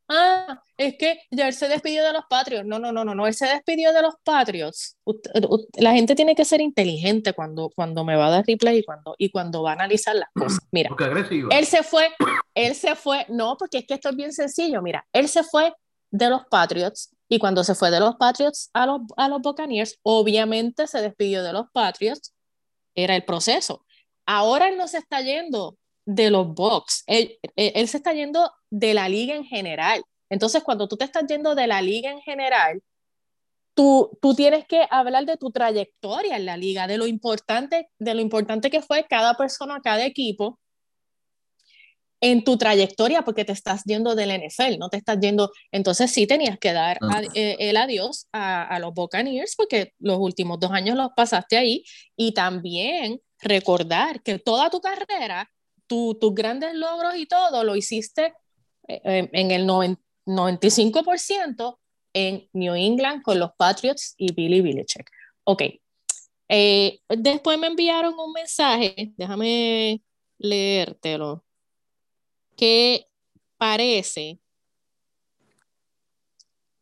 [0.08, 2.66] Ah, es que ya él se despidió de los Patriots.
[2.66, 4.96] No, no, no, no, no, él se despidió de los Patriots.
[5.76, 9.14] La gente tiene que ser inteligente cuando, cuando me va a dar replay y cuando,
[9.18, 10.58] y cuando va a analizar las cosas.
[10.72, 10.90] Mira,
[11.50, 12.10] él se fue,
[12.54, 14.82] él se fue, no, porque es que esto es bien sencillo.
[14.82, 15.72] Mira, él se fue
[16.10, 19.98] de los Patriots y cuando se fue de los Patriots a los, a los Buccaneers,
[20.02, 22.34] obviamente se despidió de los Patriots.
[22.94, 23.84] Era el proceso.
[24.26, 28.52] Ahora él no se está yendo de los Bucks, él, él- él se está yendo
[28.74, 30.02] de la liga en general.
[30.28, 32.82] Entonces, cuando tú te estás yendo de la liga en general,
[33.74, 38.14] tú, tú tienes que hablar de tu trayectoria en la liga, de lo importante, de
[38.14, 40.58] lo importante que fue cada persona, cada equipo
[42.20, 46.26] en tu trayectoria porque te estás yendo del NFL, no te estás yendo, entonces sí
[46.26, 46.98] tenías que dar
[47.34, 51.84] eh, el adiós a, a, los Buccaneers porque los últimos dos años los pasaste ahí
[52.16, 55.50] y también recordar que toda tu carrera,
[55.86, 58.32] tus grandes logros y todo lo hiciste
[58.86, 61.78] en el 95%
[62.12, 65.10] en New England con los Patriots y Billy Belichick.
[65.44, 65.62] Ok.
[66.48, 70.02] Eh, después me enviaron un mensaje, déjame
[70.38, 71.44] leértelo
[72.56, 73.06] que
[73.56, 74.38] parece,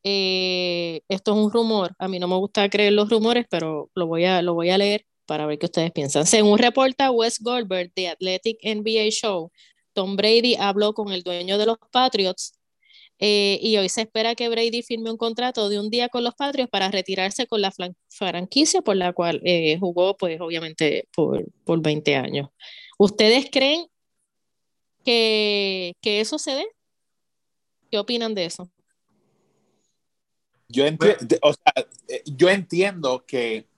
[0.04, 4.06] eh, esto es un rumor, a mí no me gusta creer los rumores, pero lo
[4.06, 6.26] voy a, lo voy a leer para ver qué ustedes piensan.
[6.26, 9.52] Según reporta Wes Goldberg de Athletic NBA Show,
[9.92, 12.58] Tom Brady habló con el dueño de los Patriots
[13.18, 16.34] eh, y hoy se espera que Brady firme un contrato de un día con los
[16.34, 17.72] Patriots para retirarse con la
[18.08, 22.48] franquicia por la cual eh, jugó, pues obviamente por, por 20 años.
[22.98, 23.86] ¿Ustedes creen
[25.04, 26.66] que, que eso se dé?
[27.92, 28.68] ¿Qué opinan de eso?
[30.68, 30.84] Yo,
[31.42, 33.68] o sea, eh, yo entiendo que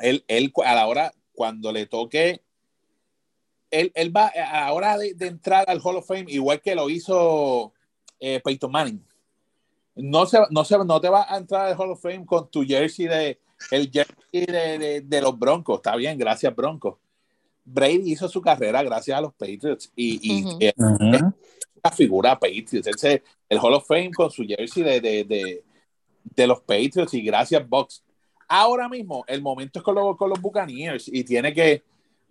[0.00, 2.43] él, él, a la hora, cuando le toque,
[3.80, 6.74] él, él va a la hora de, de, entrar al Hall of Fame, igual que
[6.74, 7.72] lo hizo
[8.20, 9.04] eh, Peyton Manning.
[9.96, 12.64] No, se, no, se, no te va a entrar al Hall of Fame con tu
[12.64, 13.38] jersey de,
[13.70, 15.76] el jersey de, de, de los Broncos.
[15.76, 16.96] Está bien, gracias, Broncos.
[17.64, 20.56] Brady hizo su carrera gracias a los Patriots y, y uh -huh.
[20.60, 22.86] es una figura Patriots.
[22.86, 25.64] Ese, el Hall of Fame con su jersey de, de, de,
[26.22, 28.04] de los Patriots y gracias Box.
[28.48, 31.82] Ahora mismo el momento es con los, con los Buccaneers y tiene que,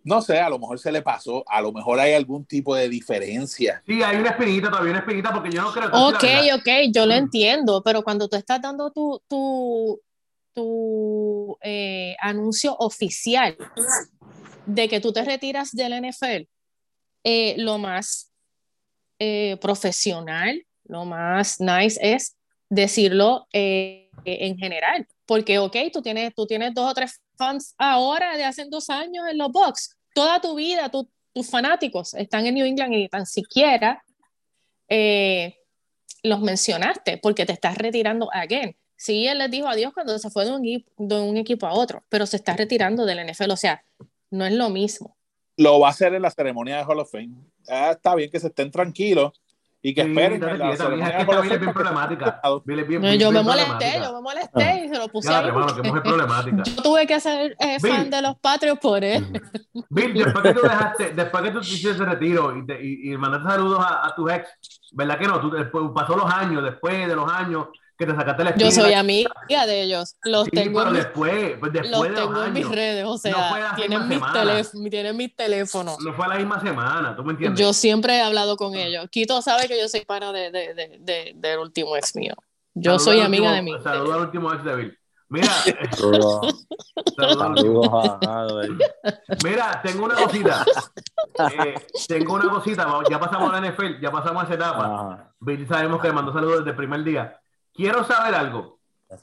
[0.03, 2.89] no sé, a lo mejor se le pasó, a lo mejor hay algún tipo de
[2.89, 3.81] diferencia.
[3.85, 5.97] Sí, hay una espinita, todavía una espinita porque yo no creo que...
[5.97, 10.01] Ok, ok, yo lo entiendo, pero cuando tú estás dando tu, tu,
[10.53, 13.57] tu eh, anuncio oficial
[14.65, 16.47] de que tú te retiras del NFL,
[17.23, 18.31] eh, lo más
[19.19, 22.35] eh, profesional, lo más nice es
[22.69, 25.07] decirlo eh, en general.
[25.25, 29.25] Porque, ok, tú tienes, tú tienes dos o tres fans ahora de hace dos años
[29.29, 29.97] en los Bucks.
[30.13, 34.03] Toda tu vida, tu, tus fanáticos están en New England y tan siquiera
[34.87, 35.57] eh,
[36.21, 38.75] los mencionaste porque te estás retirando again.
[38.95, 42.03] Sí, él les dijo adiós cuando se fue de un, de un equipo a otro,
[42.09, 43.51] pero se está retirando del NFL.
[43.51, 43.83] O sea,
[44.29, 45.17] no es lo mismo.
[45.57, 47.31] Lo va a hacer en la ceremonia de Hall of Fame.
[47.67, 49.33] Ah, está bien que se estén tranquilos
[49.85, 50.41] y que esperen.
[50.41, 52.41] Sí, la bien problemática.
[52.65, 55.75] Bien, bien, no, yo me molesté, yo me molesté y se lo puse claro, hermano,
[55.75, 56.63] que mujer problemática.
[56.75, 59.41] Yo tuve que ser eh, fan de los Patriots por él.
[59.89, 63.17] Bill, después que tú dejaste, después que tú hiciste ese retiro y, te, y, y
[63.17, 64.47] mandaste saludos a, a tus ex,
[64.93, 65.41] ¿verdad que no?
[65.41, 67.67] Tú, después, pasó los años, después de los años,
[67.97, 69.31] que te sacaste la Yo soy amiga
[69.67, 70.15] de ellos.
[70.23, 73.17] Los sí, tengo, pero en, después, pues después los de tengo en mis redes, o
[73.17, 75.99] sea, no tienen, mis tienen mis teléfonos.
[75.99, 77.59] No fue la misma semana, ¿tú me entiendes?
[77.59, 79.07] Yo siempre he hablado con ellos.
[79.09, 82.35] Quito sabe que yo soy pana de, de, de, de del último ex mío.
[82.73, 83.83] Yo soy amiga último, de mí.
[83.83, 84.99] Saludos al último ex de Bill.
[85.29, 85.47] Mira,
[85.91, 86.67] Saludos.
[87.17, 88.49] saludos a-.
[89.43, 90.65] Mira, tengo una cosita.
[91.51, 91.75] Eh,
[92.07, 92.87] tengo una cosita.
[93.09, 95.33] Ya pasamos a la NFL, ya pasamos a esa etapa.
[95.39, 97.39] Bill sabemos que mandó saludos desde el primer día.
[97.73, 98.79] Quiero saber algo.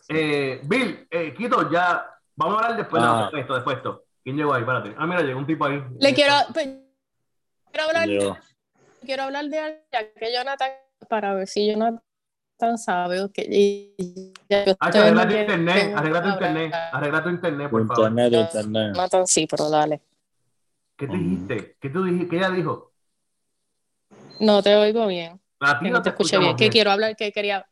[0.08, 2.04] Eh, Bill, eh, Quito, ya
[2.36, 3.28] vamos a hablar después, Ah.
[3.32, 4.04] no, esto, después de esto.
[4.22, 4.60] ¿Quién llegó ahí?
[4.62, 4.94] Espérate.
[4.98, 5.82] Ah, mira, llegó un tipo ahí.
[5.98, 6.68] Le quiero, pues,
[7.72, 8.36] quiero hablar, Yo.
[9.04, 9.78] quiero hablar de algo
[10.18, 10.70] que Jonathan
[11.08, 12.02] para ver si Jonathan
[12.76, 14.32] sabe o que y-
[14.78, 18.08] Ah, arregla no tu internet, arregla tu internet, arregla tu internet, por favor.
[18.10, 18.94] Internet, internet.
[18.94, 20.00] Jonathan sí, pero dale.
[20.96, 21.76] ¿Qué te dijiste?
[21.80, 22.28] ¿Qué tú dijiste?
[22.28, 22.92] ¿Qué ella dijo?
[24.40, 25.40] No te oigo bien.
[25.60, 26.56] A ti no no te escuché escuchamos bien.
[26.56, 27.66] Que quiero hablar, que quería.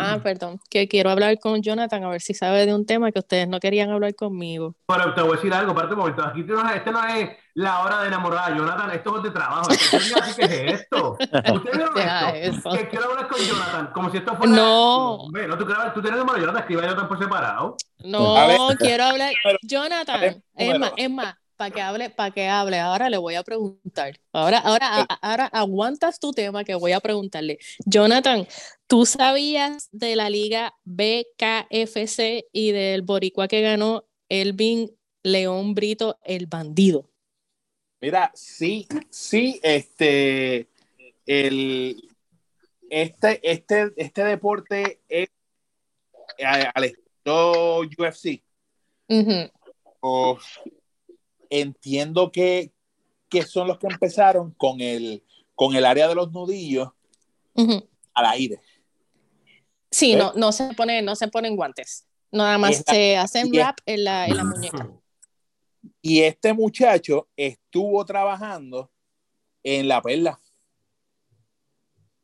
[0.00, 0.60] Ah, perdón.
[0.70, 3.60] Que quiero hablar con Jonathan a ver si sabe de un tema que ustedes no
[3.60, 4.74] querían hablar conmigo.
[4.86, 6.24] Pero te voy a decir algo, aparte un momento.
[6.24, 8.90] Aquí no, este no es la hora de enamorar, Jonathan.
[8.92, 9.70] Esto es de trabajo.
[9.70, 11.12] Así que es esto.
[11.20, 12.34] ¿Ustedes vieron esto?
[12.34, 12.70] eso.
[12.78, 14.52] Que quiero hablar con Jonathan, como si esto fuera.
[14.52, 15.28] No.
[15.30, 17.76] No, tú, quieres- tú tienes el número Jonathan, escribe a Jonathan por separado.
[18.04, 18.78] No, ver.
[18.78, 19.32] quiero hablar.
[19.44, 23.18] Pero- Jonathan, ver, es más, es más, para que hable, para que hable, ahora le
[23.18, 24.18] voy a preguntar.
[24.32, 27.58] Ahora, ahora, a- ahora aguantas tu tema que voy a preguntarle.
[27.84, 28.46] Jonathan,
[28.90, 34.90] ¿tú sabías de la liga BKFC y del boricua que ganó Elvin
[35.22, 37.08] León Brito, el bandido?
[38.00, 40.66] Mira, sí, sí, este,
[41.24, 42.02] el,
[42.90, 45.28] este, este, este deporte es
[46.44, 48.42] a- al estilo UFC.
[49.08, 49.50] Ujú.
[50.00, 50.38] o
[51.48, 52.72] entiendo que,
[53.28, 55.22] que son los que empezaron con el,
[55.54, 56.88] con el área de los nudillos
[58.14, 58.60] al aire.
[59.90, 60.16] Sí, ¿Eh?
[60.16, 62.06] no, no se pone, no se ponen guantes.
[62.32, 64.88] Nada más se hacen y es- rap en la, en la muñeca.
[66.02, 68.90] Y este muchacho estuvo trabajando
[69.62, 70.38] en la perla.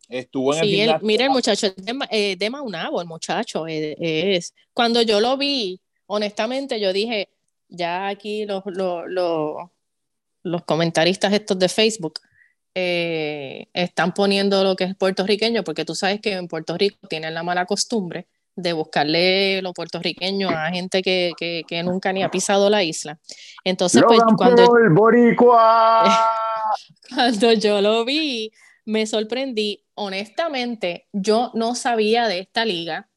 [0.09, 1.07] Estuvo en el Sí, el, gimnasio.
[1.07, 4.55] mira, el muchacho es de, eh, de Maunabo, el muchacho eh, es.
[4.73, 7.29] Cuando yo lo vi, honestamente, yo dije,
[7.69, 9.57] ya aquí los, los, los,
[10.43, 12.21] los comentaristas estos de Facebook
[12.79, 17.33] eh, están poniendo lo que es puertorriqueño, porque tú sabes que en Puerto Rico tienen
[17.33, 22.31] la mala costumbre de buscarle lo puertorriqueño a gente que, que, que nunca ni ha
[22.31, 23.19] pisado la isla.
[23.65, 26.05] Entonces, pues Logan cuando, Paul, boricua.
[27.15, 28.53] cuando yo lo vi,
[28.85, 29.83] me sorprendí.
[29.95, 33.09] Honestamente, yo no sabía de esta liga.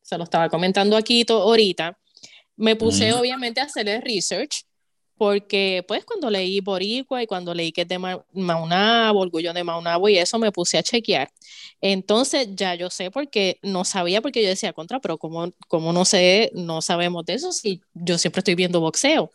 [0.00, 1.98] Se lo estaba comentando aquí ahorita.
[2.56, 4.64] Me puse obviamente a hacer el research
[5.22, 9.62] porque pues cuando leí Boricua y cuando leí que es de Ma- Maunabo, Orgullo de
[9.64, 11.30] Maunabo y eso me puse a chequear.
[11.80, 16.04] Entonces ya yo sé porque no sabía porque yo decía contra, pero como, como no
[16.04, 19.30] sé, no sabemos de eso si yo siempre estoy viendo boxeo.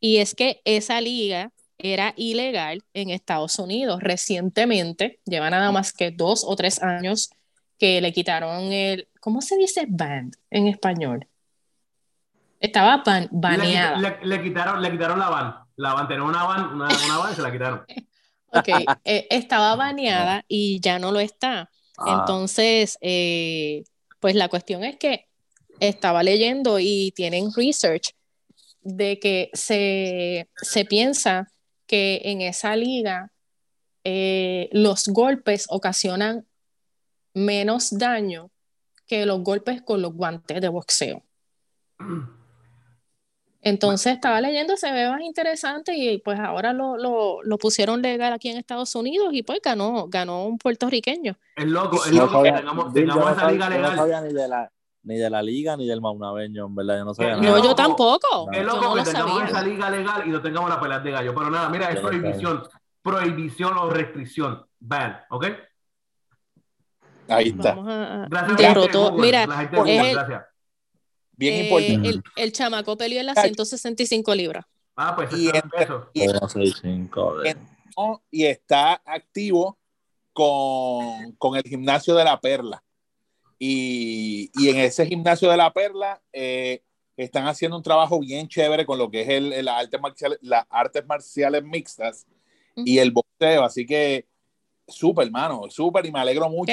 [0.00, 6.10] Y es que esa liga era ilegal en Estados Unidos recientemente, lleva nada más que
[6.12, 7.30] dos o tres años
[7.78, 11.28] que le quitaron el, ¿cómo se dice banned en español?
[12.64, 13.98] Estaba ban- Le, baneada.
[13.98, 15.54] le- le quitaron, le quitaron la van.
[15.76, 17.84] La van tenía una van, una, una van y se la quitaron.
[18.56, 18.68] Ok,
[19.04, 21.70] eh, estaba baneada y ya no lo está.
[21.98, 23.82] Ah, Entonces, eh,
[24.20, 25.26] pues la cuestión es que
[25.80, 28.14] estaba leyendo y tienen research
[28.82, 31.48] de que se, se piensa
[31.88, 33.32] que en esa liga
[34.04, 36.46] eh, los golpes ocasionan
[37.34, 38.52] menos daño
[39.08, 41.24] que los golpes con los guantes de boxeo.
[43.64, 48.32] Entonces estaba leyendo, se ve más interesante y pues ahora lo, lo, lo pusieron legal
[48.34, 51.36] aquí en Estados Unidos y pues ganó, ganó un puertorriqueño.
[51.56, 53.96] Es loco, es no loco que sabía- tengamos, esa sabía- liga yo no legal.
[53.96, 54.70] sabía ni de la
[55.06, 57.62] ni de la liga ni del maunabeño, en verdad, yo no sabía No, nada.
[57.62, 58.50] yo tampoco.
[58.52, 59.72] Es Yo loco no que lo tengamos esa sabía.
[59.74, 61.34] liga legal y no tengamos la pelea de gallo.
[61.34, 62.62] Pero nada, mira, es Yo prohibición.
[63.02, 64.64] Prohibición o restricción.
[64.80, 65.46] Ban, ¿ok?
[67.28, 67.74] Ahí está.
[67.74, 69.12] Vamos a, a- Gracias derrotó.
[69.12, 70.42] Mira, la gente de es Google, el- gracias.
[71.36, 72.08] Bien eh, importante.
[72.08, 74.64] el, el chamaco peleó en las 165 libras.
[74.96, 76.10] Ah, pues Y eso es entre- eso.
[78.30, 79.78] y- está activo
[80.32, 82.82] con, con el gimnasio de la Perla.
[83.58, 86.82] Y, y en ese gimnasio de la Perla eh,
[87.16, 90.64] están haciendo un trabajo bien chévere con lo que es el, el arte marcial, las
[90.68, 92.26] artes marciales mixtas
[92.76, 93.64] y el boxeo.
[93.64, 94.26] Así que
[94.86, 96.72] súper, hermano, súper y me alegro mucho.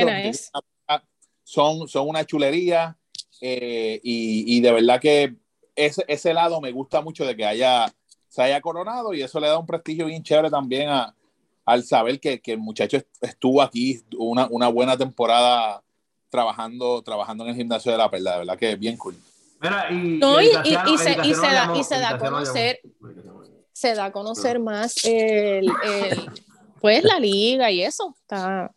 [1.44, 2.98] Son, son una chulería
[3.42, 5.36] eh, y, y de verdad que
[5.76, 7.92] ese, ese lado me gusta mucho de que haya,
[8.28, 11.16] se haya coronado y eso le da un prestigio bien chévere también a,
[11.66, 15.82] al saber que, que el muchacho est- estuvo aquí una, una buena temporada
[16.30, 19.16] trabajando, trabajando en el gimnasio de la perla, de verdad que bien cool.
[19.62, 22.18] Mira, y, No, y- y- y se- y se da- llamó, y se da a
[22.18, 22.80] conocer-.
[23.74, 26.30] Se da a conocer más el, el-
[26.80, 28.16] pues la liga y eso.
[28.22, 28.74] Está,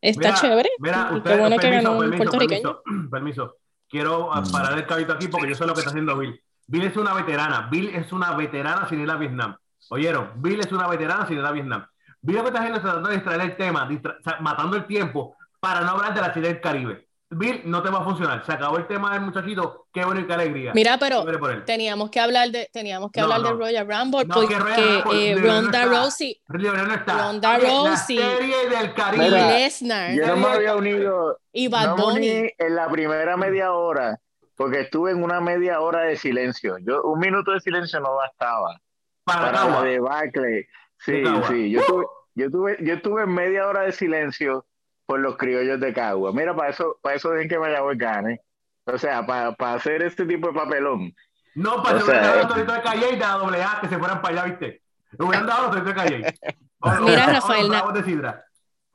[0.00, 0.70] está Mira, chévere.
[0.78, 2.82] Mira, Y ustedes, qué bueno que permiso, ganó un permiso, puertorriqueño.
[2.82, 3.56] Permiso, permiso.
[3.92, 4.50] Quiero ah, Mm.
[4.50, 6.42] parar el cabito aquí porque yo sé lo que está haciendo Bill.
[6.66, 7.68] Bill es una veterana.
[7.70, 9.54] Bill es una veterana sin ir a Vietnam.
[9.90, 10.30] ¿Oyeron?
[10.36, 11.84] Bill es una veterana sin ir a Vietnam.
[12.22, 15.36] Bill lo que está haciendo es tratando de distraer el tema, distra- matando el tiempo
[15.60, 17.08] para no hablar de la serie del Caribe.
[17.32, 18.44] Bill, no te va a funcionar.
[18.44, 19.86] Se acabó el tema del muchachito.
[19.92, 20.72] Qué bueno y qué alegría.
[20.74, 21.24] Mira, pero
[21.64, 23.48] teníamos que hablar de, teníamos que No, hablar no.
[23.48, 25.84] de Royal Rumble No, porque que Royal Rumble, eh, Ronda.
[25.86, 26.40] Rousey.
[26.48, 28.16] Ronda Rousey.
[28.16, 29.24] La serie del Caribe.
[29.24, 32.50] Mira, Lesnar Yo no me había unido, y Bad Bunny.
[32.58, 34.18] en la primera media hora,
[34.56, 36.78] porque estuve en una media hora de silencio.
[36.78, 38.78] Yo, un minuto de silencio no bastaba.
[39.24, 40.68] para Para la debacle.
[40.98, 41.70] Sí, sí.
[41.70, 44.64] Yo tuve, yo tuve, yo tuve media hora de silencio
[45.06, 46.32] por los criollos de Cagua.
[46.32, 48.40] Mira, para eso, para eso dejen que Mayagüez gane.
[48.84, 51.14] O sea, para, para hacer este tipo de papelón.
[51.54, 52.42] No, para O que hubieran dado eh.
[52.42, 54.82] los toritos de Calle y de la doble A que se fueran para allá, ¿viste?
[55.18, 56.34] Le hubieran dado los toritos de Calle.
[56.84, 58.44] O- o- Mira, o- o Rafael, los bravos de Sidra.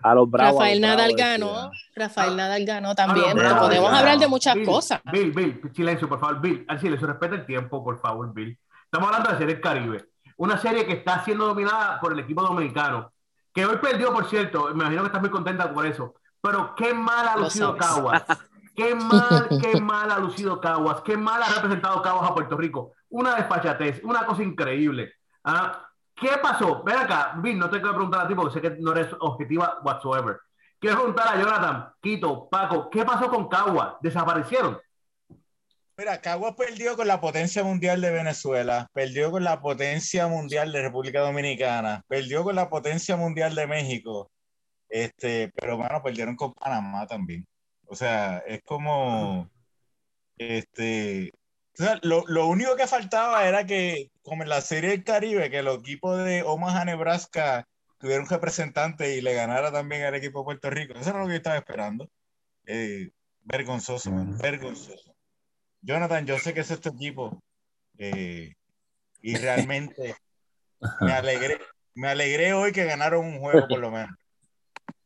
[0.03, 0.49] A los bravos.
[0.59, 2.36] a Rafael los Nadal bravos, ganó, Rafael Ah.
[2.36, 3.95] Nadal ganó Ah, también, pero podemos bravo.
[3.97, 5.01] hablar de muchas Bill, cosas.
[5.09, 6.41] Bill, Bill, silencio, por favor.
[6.41, 8.59] Bill, al silencio, respeta el tiempo, por favor, Bill.
[8.84, 10.05] Estamos hablando de la serie del Caribe.
[10.36, 13.11] Una serie que está siendo dominada por el equipo dominicano.
[13.58, 14.66] Que hoy perdió, por cierto.
[14.66, 16.14] Me imagino que estás muy contenta por eso.
[16.39, 17.76] Pero qué mal ha lucido.
[17.76, 18.24] Caguas.
[18.76, 21.01] Qué mal, qué mal ha lucido Caguas.
[21.01, 22.91] Qué mal ha representado Caguas a Puerto Rico.
[23.10, 25.16] Una desfachatez, una cosa increíble.
[25.43, 26.84] Ah, ¿Qué pasó?
[26.84, 29.80] Ven acá, Bill, no te quiero preguntar a ti porque sé que no eres objetiva
[29.84, 30.39] whatsoever.
[30.80, 33.95] Quiero preguntar a Jonathan, Quito, Paco, ¿qué pasó con Caguas?
[33.99, 34.78] ¿Desaparecieron?
[35.97, 40.83] Mira, Caguas perdió con la potencia mundial de Venezuela, perdió con la potencia mundial de
[40.83, 44.29] República Dominicana, perdió con la potencia mundial de México,
[44.89, 47.47] este, pero bueno, perdieron con Panamá también.
[47.87, 49.49] O sea, es como,
[50.37, 51.31] este,
[51.79, 55.49] o sea, lo, lo único que faltaba era que, como en la Serie del Caribe,
[55.49, 57.67] que el equipo de Omaha, Nebraska,
[57.97, 60.93] tuviera un representante y le ganara también al equipo de Puerto Rico.
[60.93, 62.07] Eso era lo que yo estaba esperando.
[62.67, 63.09] Eh,
[63.43, 65.07] vergonzoso, mano, vergonzoso.
[65.88, 67.39] Jonathan, yo sé que es este equipo
[67.97, 68.51] eh,
[69.21, 70.15] y realmente
[71.01, 71.59] me alegré,
[71.95, 74.09] me alegré hoy que ganaron un juego por lo menos.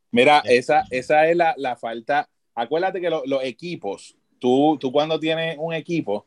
[0.10, 2.28] Mira, esa, esa es la, la falta.
[2.56, 6.26] Acuérdate que lo- los equipos, tú, tú cuando tienes un equipo,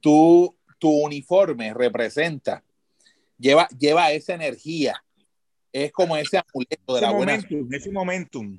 [0.00, 2.64] tú, tu uniforme representa,
[3.38, 5.04] lleva, lleva esa energía.
[5.70, 8.58] Es como ese amuleto de Ese la buena ese momentum.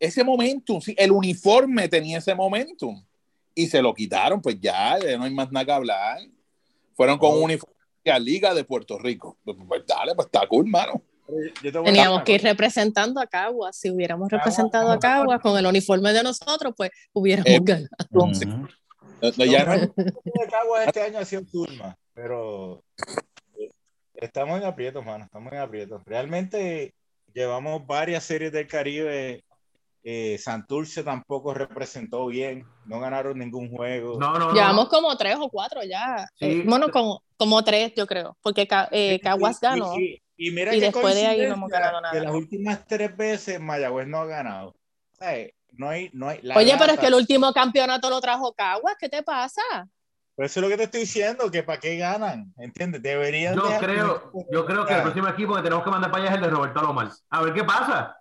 [0.00, 3.04] ese momentum, sí, el uniforme tenía ese momentum
[3.56, 6.18] y se lo quitaron, pues ya, ya no hay más nada que hablar.
[6.94, 7.36] Fueron con Oh.
[7.38, 9.38] un uniforme de la Liga de Puerto Rico.
[9.42, 11.02] Pues, pues, dale, pues está cool, mano.
[11.28, 13.76] A Teníamos que ir representando a Caguas.
[13.76, 15.40] Si hubiéramos representado a Caguas.
[15.40, 17.88] Con el uniforme de nosotros, pues hubiéramos Eh, ganado.
[18.10, 19.92] No- ya no-
[20.50, 22.84] Caguas este año ha sido Turma, pero
[23.58, 23.70] eh,
[24.14, 26.02] estamos en aprietos, mano, estamos en aprietos.
[26.04, 26.94] Realmente
[27.34, 29.42] llevamos varias series del Caribe.
[30.08, 34.20] Eh, Santurce tampoco representó bien, no ganaron ningún juego.
[34.20, 34.52] No.
[34.52, 34.88] Llevamos no.
[34.88, 36.28] como tres o cuatro ya.
[36.36, 36.44] Sí.
[36.44, 38.36] Eh, bueno, como, como tres, yo creo.
[38.40, 39.98] Porque eh, Caguas y- ganó.
[39.98, 42.14] Y, y mira y después de ahí no hemos ganado nada.
[42.14, 44.76] Que las últimas tres veces Mayagüez no ha ganado.
[45.18, 45.54] ¿Sabes?
[45.72, 48.94] No hay, no hay, la Oye, pero es que el último campeonato lo trajo Caguas.
[49.00, 49.60] ¿Qué te pasa?
[50.36, 53.02] Pero eso es lo que te estoy diciendo, que para qué ganan, ¿entiendes?
[53.02, 56.30] Deberían Yo creo, yo creo que el próximo equipo que tenemos que mandar para allá
[56.30, 57.08] es el de Roberto Alomar.
[57.28, 58.16] A ver qué pasa.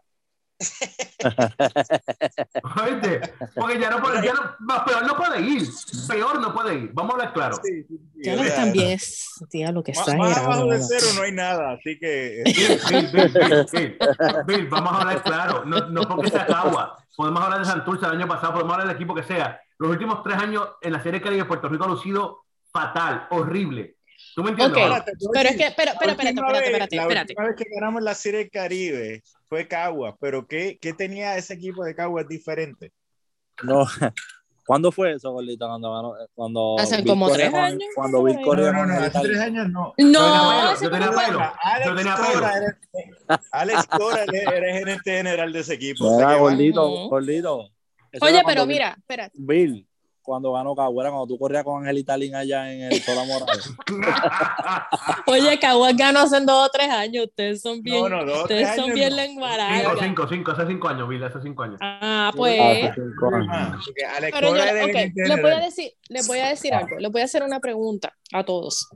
[2.82, 3.22] ¿Oíste?
[3.56, 5.68] Porque ya no puede, ya no, peor no puede ir.
[6.08, 6.91] Peor no puede ir.
[6.93, 7.58] Vamos a hablar claro.
[7.64, 11.08] Sí, sí, sí, Ya no también es, tía, lo que está más abajo de cero
[11.16, 13.97] no hay nada, así que Bill, Bill, Bill, Bill, Bill,
[14.45, 15.66] Bill, vamos a hablar claro.
[15.66, 16.97] No, no porque sea Cagua.
[17.16, 19.60] Podemos hablar de Santurce el año pasado, podemos hablar del equipo que sea.
[19.78, 23.95] Los últimos tres años en la Serie Caribe de Puerto Rico ha lucido fatal, horrible.
[24.36, 24.78] ¿Tú me entiendes?
[24.78, 24.86] Ok.
[24.86, 24.95] o no?
[24.95, 27.56] Espérate, te voy a Pero es que, pero, pero, espérate, espérate, espérate, la última vez
[27.56, 32.27] que ganamos la Serie Caribe fue Caguas, pero ¿qué, qué tenía ese equipo de Caguas
[32.27, 32.91] diferente?
[33.63, 33.85] No.
[34.65, 35.67] ¿Cuándo fue eso, Gordito?
[35.67, 38.43] Cuando, cuando Hace Bill como tres años, Cuando Bill ahí.
[38.43, 39.93] corría No, no, no, hace tres años no.
[39.99, 41.39] No, Yo tenía fue pelo.
[41.85, 42.47] Yo tenía pelo.
[42.47, 42.79] era,
[43.51, 46.17] Alex Cora era, era gerente general de ese equipo.
[46.17, 47.09] van- Gordito.
[47.09, 47.69] Gordito.
[48.11, 49.37] Eso Oye, era pero cuando mira, espérate.
[49.37, 49.87] Bill, Bill,
[50.26, 53.69] cuando ganó Caguera, cuando tú corrías con Angelita Lin allá en el Sola Morales.
[55.28, 57.26] Oye, Caguas ganó hace dos o tres años.
[57.28, 59.15] Ustedes son bien, No, no, dos o ustedes tres son años bien no.
[59.15, 61.78] lengua Cinco, cinco, cinco, hace cinco años, Bill, hace cinco años.
[61.82, 62.57] Ah, Hace pues.
[62.95, 63.47] cinco años.
[63.51, 63.78] Ah,
[64.19, 66.97] Pero yo, Cora era ok, gerente les voy a decir, les voy a decir algo,
[66.99, 68.89] les voy a hacer una pregunta a todos.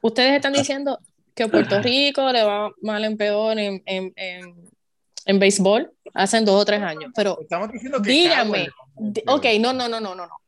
[0.00, 0.98] Ustedes están diciendo
[1.34, 4.70] que Puerto Rico le va mal en peor en, en, en,
[5.26, 8.68] en béisbol hace dos o tres años, pero Estamos diciendo que díganme,
[9.26, 10.45] ok, no, no, no, no, no, no.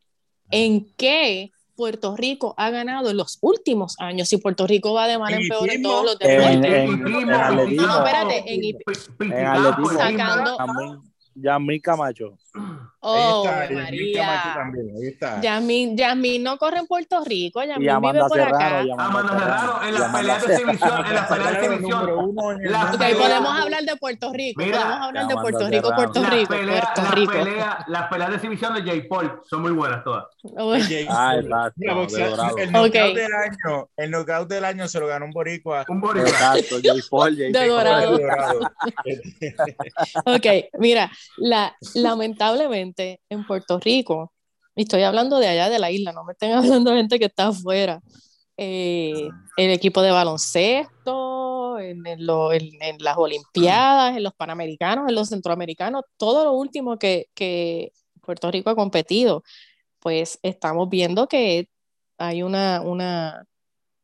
[0.51, 4.29] ¿En qué Puerto Rico ha ganado en los últimos años?
[4.29, 6.73] Si Puerto Rico va de mal en peor en todos los En- deportes.
[6.73, 7.87] en- en atletismo.
[7.87, 8.81] No, espérate, en hip-
[9.21, 11.03] En atletismo, Sacando-
[11.35, 12.37] Yamil Camacho.
[13.01, 14.53] Oh, ahí está, María.
[14.57, 15.41] también, ahí está.
[15.41, 18.81] Yasmín, Yasmín no corre en Puerto Rico, Y Yasmín vive Amanda por acá.
[18.81, 22.11] Amanda Serrano en las peleas de exhibición, en las peleas de exhibición.
[22.11, 25.95] Ok, pelea- podemos hablar de Puerto Rico, Mira, podemos hablar de Puerto Rico.
[25.95, 27.33] Puerto Las Rico, peleas, Puerto las Rico.
[27.33, 30.25] peleas, las peleas de exhibición de Jay Paul son muy buenas todas.
[31.09, 32.93] Ah, exacto, el knockout Ok.
[33.15, 36.29] del año, el knockout del año se lo ganó un boricua Un boricua.
[36.31, 37.69] Exacto, Jay Paul, Jay De Paul.
[37.69, 38.17] Dorado.
[38.17, 38.61] de Dorado.
[40.25, 40.47] Ok,
[40.79, 42.38] mira, la, lamentablemente
[43.28, 44.32] en Puerto Rico,
[44.76, 47.26] y estoy hablando de allá de la isla, no me estén hablando de gente que
[47.26, 48.01] está afuera,
[48.57, 55.09] eh, el equipo de baloncesto, en, en lo- en- en las Olimpiadas, en los Panamericanos,
[55.09, 59.43] en los Centroamericanos, todo lo último que, que Puerto Rico ha competido,
[60.01, 61.68] pues estamos viendo que
[62.18, 63.45] hay una, una,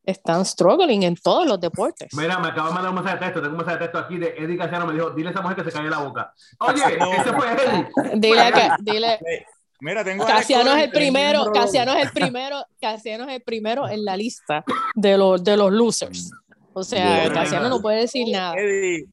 [0.05, 2.09] están struggling en todos los deportes.
[2.15, 3.41] Mira, me acaba de mandar un mensaje de texto.
[3.41, 4.87] Tengo un mensaje de texto aquí de Eddie Casiano.
[4.87, 6.33] Me dijo, dile a esa mujer que se calle la boca.
[6.61, 6.83] Oye,
[7.19, 7.89] ese fue Eddie.
[8.17, 9.19] Dile, a Ca- dile,
[9.81, 14.05] Mira, tengo Casiano es el primero, Casiano es el primero, Casiano es el primero en
[14.05, 16.31] la lista de los, de los losers.
[16.73, 17.33] O sea, Bien.
[17.35, 18.55] Casiano no puede decir nada.
[18.57, 19.07] Eddie,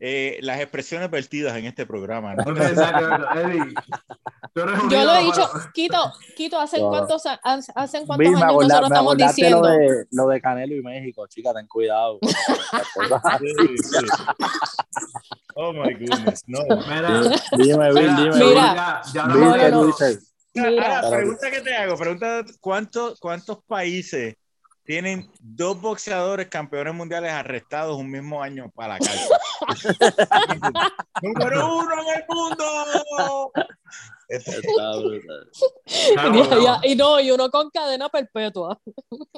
[0.00, 2.34] eh, las expresiones vertidas en este programa.
[2.34, 2.44] ¿no?
[2.56, 3.74] Eddie.
[4.54, 4.64] Yo
[5.04, 6.88] lo he dicho, Quito, Quito, ¿hacen No.
[6.90, 9.60] cuántos, hace- hacen cuántos Bill, me, años nosotros me estamos diciendo?
[9.62, 12.18] lo de, lo de Canelo y México, chica, ten cuidado.
[13.38, 14.06] Sí, sí.
[15.54, 16.60] Oh my goodness, no.
[16.88, 17.20] Mira,
[17.56, 18.44] dime, Bill, dime.
[18.44, 18.74] Mira.
[18.74, 19.44] ya, ya no.
[19.52, 19.70] Ahora,
[20.54, 24.34] Mira, pregunta que te hago, pregunta cuántos, cuántos países
[24.88, 29.28] tienen dos boxeadores campeones mundiales arrestados un mismo año para la cárcel.
[31.22, 33.52] ¡Número uno en el mundo!
[34.30, 34.62] Este-.
[34.74, 36.80] Claro, Y- no.
[36.84, 38.80] y, no, y uno con cadena perpetua.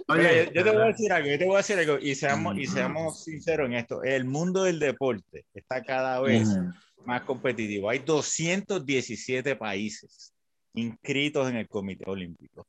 [0.06, 2.56] Oye, yo te voy a decir algo, yo te voy a decir algo, y seamos,
[2.56, 4.04] y seamos sinceros en esto.
[4.04, 6.48] El mundo del deporte está cada vez
[7.04, 7.90] más competitivo.
[7.90, 10.32] Hay 217 países
[10.74, 12.68] inscritos en el Comité Olímpico.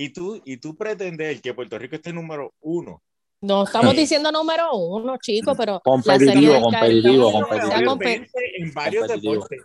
[0.00, 3.02] Y tú, y tú pretender que Puerto Rico esté número uno.
[3.42, 8.26] No estamos diciendo número uno, chicos, pero la Competitivo, serie del competitivo, Caribe, competitivo.
[8.40, 9.32] sea En, varios Competitivo.
[9.34, 9.60] deportes.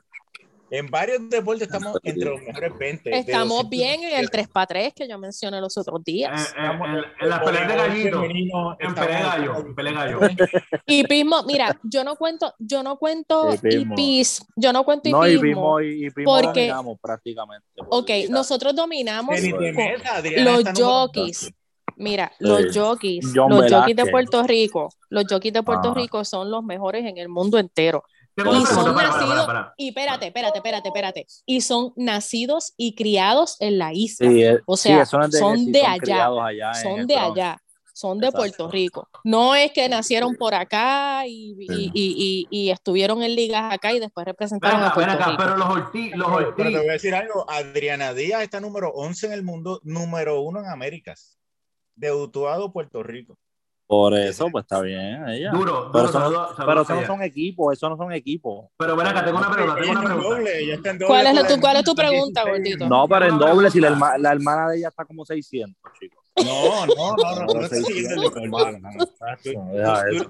[0.72, 2.32] En varios deportes estamos Competitivo.
[2.34, 3.10] entre los mejores 20.
[3.12, 3.70] de Estamos 217.
[3.70, 6.54] bien en el 3x3 que yo mencioné los otros en, días.
[6.58, 10.20] en- en- en las peleas de gallito, Femenino, en pelea de gallo, en pelea gallo.
[10.88, 13.94] Hipismo, mira, yo no cuento, yo no cuento Hipismo.
[13.94, 15.78] hipis, yo no cuento No, y hipismo.
[15.78, 17.68] vimos, y vimos porque- dominamos prácticamente.
[17.90, 21.42] Ok, Mira, nosotros dominamos los jockeys.
[21.42, 21.56] 12.
[21.98, 22.46] Mira, Sí.
[22.46, 24.06] los jockeys, John los jockeys de.
[24.08, 26.00] Puerto Rico, los jockeys de Puerto Ajá.
[26.02, 28.04] Rico son los mejores en el mundo entero.
[28.36, 29.74] Tengo Y son para, nacidos- para, para.
[29.78, 31.28] Y espérate, espérate, espérate, espérate.
[31.46, 34.30] Y son nacidos y criados en la isla.
[34.30, 35.56] Sí, eh, O sea, de, son de son
[35.86, 37.32] allá, son de Bronx.
[37.32, 37.62] allá,
[37.94, 38.38] son de Exacto.
[38.40, 39.10] Puerto Rico.
[39.24, 41.92] No es que nacieron por acá y, y- Sí.
[41.94, 45.38] y- y- y estuvieron en ligas acá y después representaron acá, a Puerto acá, Rico.
[45.42, 48.90] pero los Ortiz, los Pero, pero te voy a decir algo, Adriana Díaz está número
[48.90, 51.38] 11 en el mundo, número uno en Américas.
[51.96, 53.38] De Utuado, Puerto Rico.
[53.88, 55.28] Por eso, pues está bien.
[55.30, 55.52] Ella.
[55.52, 58.66] duro, Pero duro, saludos Pero eso no son equipos, eso no son equipos.
[58.78, 60.30] Pero ven acá, tengo una pregunta, tengo una pregunta.
[60.30, 62.58] doble, ella está en doble ¿Cuál es, la, tu, ¿Cuál es tu pregunta, 16.
[62.58, 62.90] gordito?
[62.90, 66.20] No, pero en doble, si la, herma- la hermana de ella está como 600, chicos.
[66.44, 67.70] No, no, no, no, no.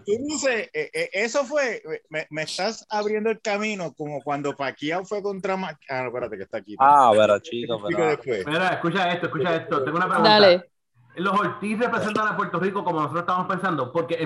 [0.06, 4.56] Tú- no sé, eh, eh, eso fue, me, me estás abriendo el camino como cuando
[4.56, 6.76] Pacquiao fue contra Ma- Ah, no, espérate que está aquí.
[6.80, 8.10] Ah, pero chicos, Explico pero.
[8.12, 8.46] después.
[8.48, 9.84] Mira, escucha esto, escucha esto.
[9.84, 10.30] Tengo una pregunta.
[10.30, 10.70] Dale.
[11.18, 14.18] Los Ortiz representan a Puerto Rico como nosotros estamos pensando, porque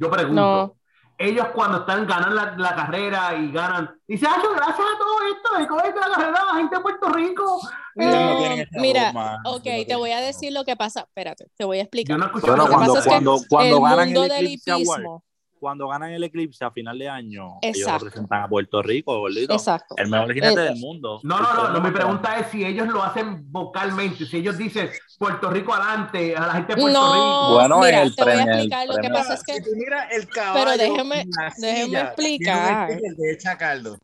[0.00, 0.74] yo pregunto, No.
[1.18, 5.16] ellos cuando están ganan la, la carrera y ganan, dice, ah, yo, gracias a todo
[5.32, 7.60] esto, y coge la carrera la gente de Puerto Rico.
[7.96, 11.00] No esa mira, broma, ok, no te voy a decir lo que pasa.
[11.00, 12.18] Espérate, te voy a Yo explicar.
[12.18, 14.28] no escuché Bueno, Lo que cuando, pasa es que cuando, cuando el ganan mundo el
[14.30, 15.24] del hipismo.
[15.58, 18.04] Cuando ganan el Eclipse a final de año, ellos Exacto.
[18.06, 19.52] representan a Puerto Rico, gordito.
[19.54, 19.94] Exacto.
[19.98, 21.20] El mejor jinete del mundo.
[21.22, 24.88] No, no, no, no, mi pregunta es si ellos lo hacen vocalmente, si ellos dicen
[25.18, 27.54] Puerto Rico adelante, a la gente de Puerto No, Rico.
[27.54, 28.86] Bueno, mira, en el te voy a el explicar.
[28.88, 31.24] Lo que pasa es que Si tú miras el caballo, Pero déjeme-
[31.58, 32.90] déjeme silla, explicar.
[32.92, 33.98] sticker de Chacaldo.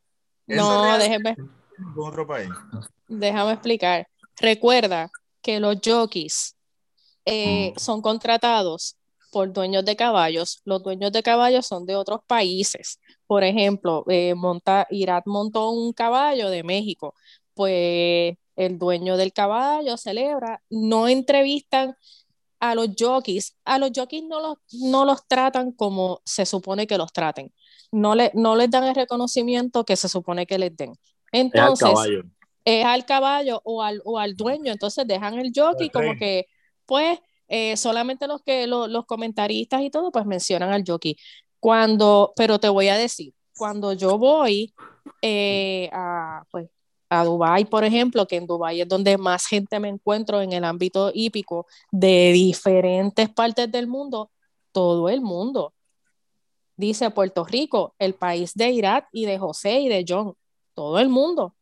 [0.47, 1.37] Eso no, déjeme,
[1.97, 2.49] otro país.
[3.09, 4.07] déjame explicar.
[4.41, 5.11] Recuerda
[5.43, 6.57] que los jockeys
[7.27, 7.79] eh, Mm.
[7.79, 8.97] son contratados
[9.35, 10.61] por dueños de caballos.
[10.65, 13.01] Los dueños de caballos son de otros países.
[13.27, 17.15] Por ejemplo, eh, monta, Irat montó un caballo de México.
[17.55, 21.97] Pues el dueño del caballo celebra, no entrevistan
[22.61, 23.57] a los jockeys.
[23.65, 27.53] A los jockeys no los, no los tratan como se supone que los traten.
[27.93, 30.93] No, le, no les dan el reconocimiento que se supone que les den.
[31.33, 32.23] Es al Entonces, caballo.
[32.65, 36.19] es al caballo o al, o al dueño, entonces dejan el jockey como Sí.
[36.21, 36.47] que,
[36.87, 37.19] pues,
[37.49, 41.17] eh, solamente los que lo- los comentaristas y todo, pues mencionan al jockey.
[41.61, 44.75] Cuando, pero te voy a decir, cuando yo voy
[45.23, 46.69] eh, a, pues,
[47.09, 50.65] a Dubái, por ejemplo, que en Dubái es donde más gente me encuentro en el
[50.65, 54.31] ámbito hípico de diferentes partes del mundo,
[54.73, 55.73] todo el mundo
[56.77, 60.35] dice Puerto Rico, el país de Irak y de José y de John,
[60.75, 61.55] todo el mundo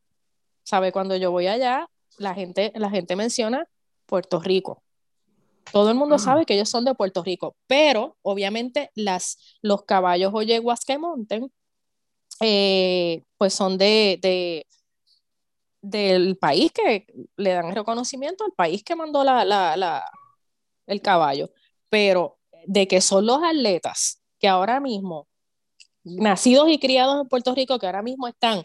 [0.62, 1.86] sabe cuando yo voy allá,
[2.18, 3.66] la gente, la gente menciona
[4.06, 4.82] Puerto Rico.
[5.70, 6.18] Todo el mundo Mm.
[6.18, 10.98] sabe que ellos son de Puerto Rico, pero obviamente las, los caballos o yeguas que
[10.98, 11.52] monten,
[12.40, 14.66] eh, pues son de, de-
[15.80, 17.06] del país que
[17.36, 20.04] le dan el reconocimiento al país que mandó la, la- la-
[20.86, 21.50] el caballo.
[21.88, 25.26] Pero de que son los atletas que ahora mismo,
[26.04, 28.62] nacidos y criados en Puerto Rico, que ahora mismo están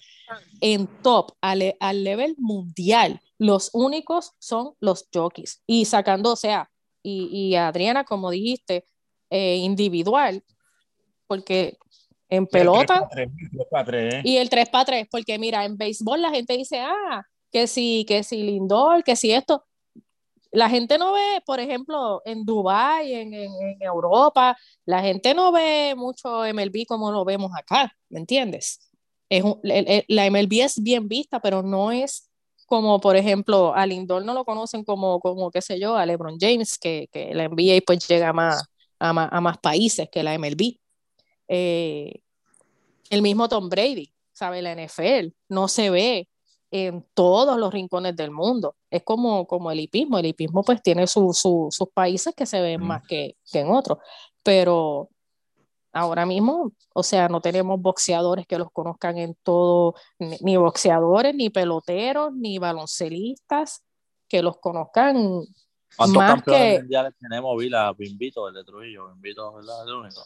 [0.62, 3.22] en top al, al level mundial.
[3.38, 5.62] Los únicos son los jockeys.
[5.68, 6.70] Y sacando, o sea,
[7.04, 8.86] y, y Adriana, como dijiste,
[9.30, 10.43] eh, individual,
[11.28, 11.78] porque
[12.30, 13.00] en pelota
[14.24, 18.06] y el 3 para 3, porque mira, en béisbol la gente dice, ah, que si,
[18.08, 19.64] que si Lindor, que si esto.
[20.52, 25.52] La gente no ve, por ejemplo, en Dubái, en, en, en Europa, la gente no
[25.52, 28.89] ve mucho MLB como lo vemos acá, ¿me entiendes?
[29.30, 32.30] Es un- el- el- la MLB es bien vista, pero no es
[32.68, 36.38] como, por ejemplo, a Lindor no lo conocen como, como qué sé yo, a LeBron
[36.39, 38.63] James, que, que la NBA pues llega más,
[38.99, 40.78] a, más, a más países que la MLB.
[41.47, 42.22] Eh,
[43.09, 44.61] el mismo Tom Brady, ¿sabe?
[44.61, 46.30] La NFL no se ve
[46.70, 48.76] en todos los rincones del mundo.
[48.91, 50.20] Es como, como el hipismo.
[50.20, 52.86] El hipismo pues tiene su- su- sus países que se ven Mm.
[52.86, 53.99] más que, que en otros,
[54.43, 55.09] pero
[55.98, 61.36] ahora mismo, o sea, no tenemos boxeadores que los conozcan en todo, ni, ni boxeadores,
[61.36, 63.84] ni peloteros, ni baloncelistas
[64.28, 65.43] que los conozcan
[65.95, 67.58] ¿Cuántos más campeones que mundiales tenemos?
[67.58, 69.88] Vila, Bimbito, el de Trujillo, Bimbito, ¿verdad?
[69.88, 70.22] El único.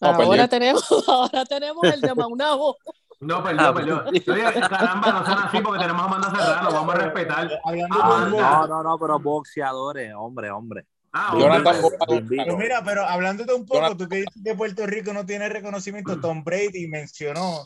[0.00, 2.76] No, ahora tenemos, ahora tenemos el de Maunabo.
[3.20, 4.04] No, perdió, Ah, perdió.
[4.06, 7.50] Oye, caramba, no sean así porque tenemos a Amanda Serrano, vamos a respetar.
[7.64, 10.86] Ah, No, no, no, pero boxeadores, hombre, hombre.
[11.16, 11.76] Ah, Jonathan.
[12.28, 15.48] Pero mira, pero hablándote un poco, Jonathan- tú que dices que Puerto Rico no tiene
[15.48, 17.64] reconocimiento, Tom Brady mencionó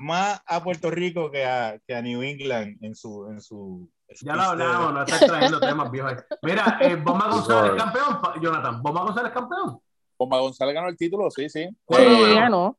[0.00, 3.88] más a Puerto Rico que a, que a New England en su en su
[4.22, 6.14] Ya lo hablamos, no estás trayendo temas viejos.
[6.42, 9.78] Mira, eh, Bomba González campeón, Jonathan, Bomba González campeón.
[10.18, 11.68] Bomba González ganó el título, sí, sí.
[11.84, 12.76] ¿Cuándo Sí, ganó?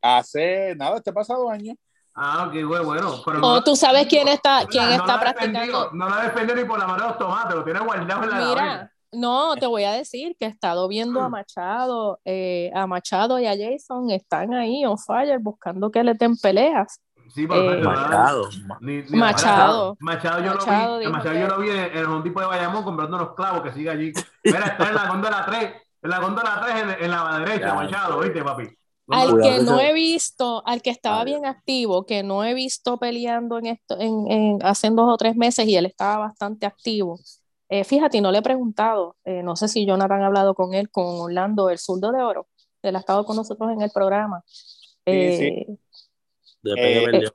[0.00, 1.74] Hace nada, este pasado año.
[2.14, 3.22] Ah, ok, bueno, bueno.
[3.24, 5.90] Pero O tú sabes quién está, no- quién no está lo ha defendido, practicando.
[5.92, 8.30] No lo ha defendido ni por la mano de los tomates, lo tiene guardado en
[8.30, 12.86] la Mira, no, te voy a decir que he estado viendo a Machado, eh, a
[12.86, 17.00] Machado y a Jason, están ahí on fire buscando que le den peleas.
[17.34, 18.48] Sí, pero Eh, Machado.
[18.80, 19.96] ni- ni- Machado.
[20.00, 22.46] Machado yo Machado lo vi, Machado que- yo lo vi en, en un tipo de
[22.46, 24.12] Bayamón comprando unos clavos que sigue allí.
[24.44, 27.74] Mira, está en la góndola 3, en la góndola 3 en, en la derecha, Ya,
[27.74, 28.20] Machado.
[28.20, 28.68] ¿viste, papi?
[29.08, 33.58] Al que no he visto, al que estaba bien activo, que no he visto peleando
[33.58, 37.18] en esto, en, en hace dos o tres meses y él estaba bastante activo.
[37.68, 40.90] Eh, fíjate, no le he preguntado, eh, no sé si Jonathan ha hablado con él,
[40.90, 42.46] con Orlando, el zurdo de oro,
[42.82, 44.42] él ha estado con nosotros en el programa.
[45.06, 45.66] Eh,
[46.62, 47.30] Después que Eh.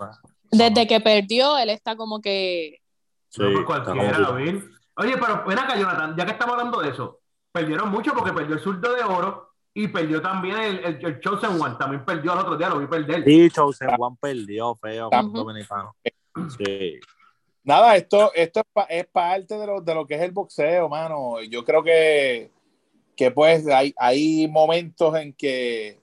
[0.51, 2.79] Desde que perdió, él está como que
[3.29, 4.63] Sí, no cualquiera, David.
[4.97, 7.19] Oye, pero ven acá, Jonathan, ya que estamos hablando de eso,
[7.51, 11.61] perdieron mucho porque perdió el surdo de oro y perdió también el, el, el Chosen
[11.61, 13.23] One, también perdió al otro día, lo vi perder.
[13.23, 15.37] Sí, Chosen Juan perdió feo con Ujú.
[15.37, 15.95] Dominicano.
[16.57, 16.99] Sí.
[17.63, 20.87] Nada, esto, esto es, pa- es parte de lo, de lo que es el boxeo,
[20.89, 21.41] mano.
[21.43, 22.51] Yo creo que,
[23.15, 25.99] que pues hay, hay momentos en que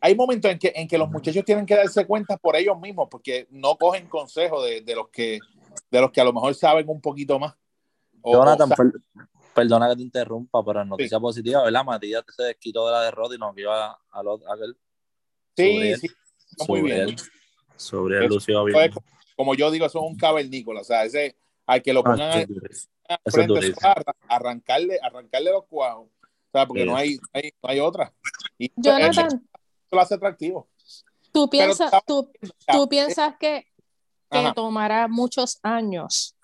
[0.00, 3.06] hay momentos en que, en que los muchachos tienen que darse cuenta por ellos mismos,
[3.08, 5.38] porque no cogen consejo de, de los que
[5.90, 7.54] de los que a lo mejor saben un poquito más.
[8.22, 9.00] O- Jonathan, o per-
[9.54, 11.84] perdona que te interrumpa, pero en noticia positiva, ¿verdad?
[11.84, 14.76] Matías se desquitó de la derrota y nos vio a, a lo- a aquel.
[15.56, 15.98] sí, sobre él.
[16.00, 16.10] sí,
[16.50, 17.08] está muy sobre bien.
[17.08, 17.16] él.
[17.76, 18.92] Sobre él Pues, bien.
[19.42, 21.34] Como yo digo, eso es un cavernícola, o sea, ese
[21.66, 22.30] al que lo Ah, pongan
[23.24, 26.88] eso es eso, arran- arrancarle, arrancarle los cuajos, o sea, porque Sí.
[26.88, 28.12] no hay, no hay, no hay otra.
[28.56, 29.48] Y eso Jonathan,
[29.90, 30.68] lo hace atractivo.
[31.32, 32.30] tú piensas, tú,
[32.70, 33.66] tú piensas que,
[34.30, 36.36] que tomará muchos años.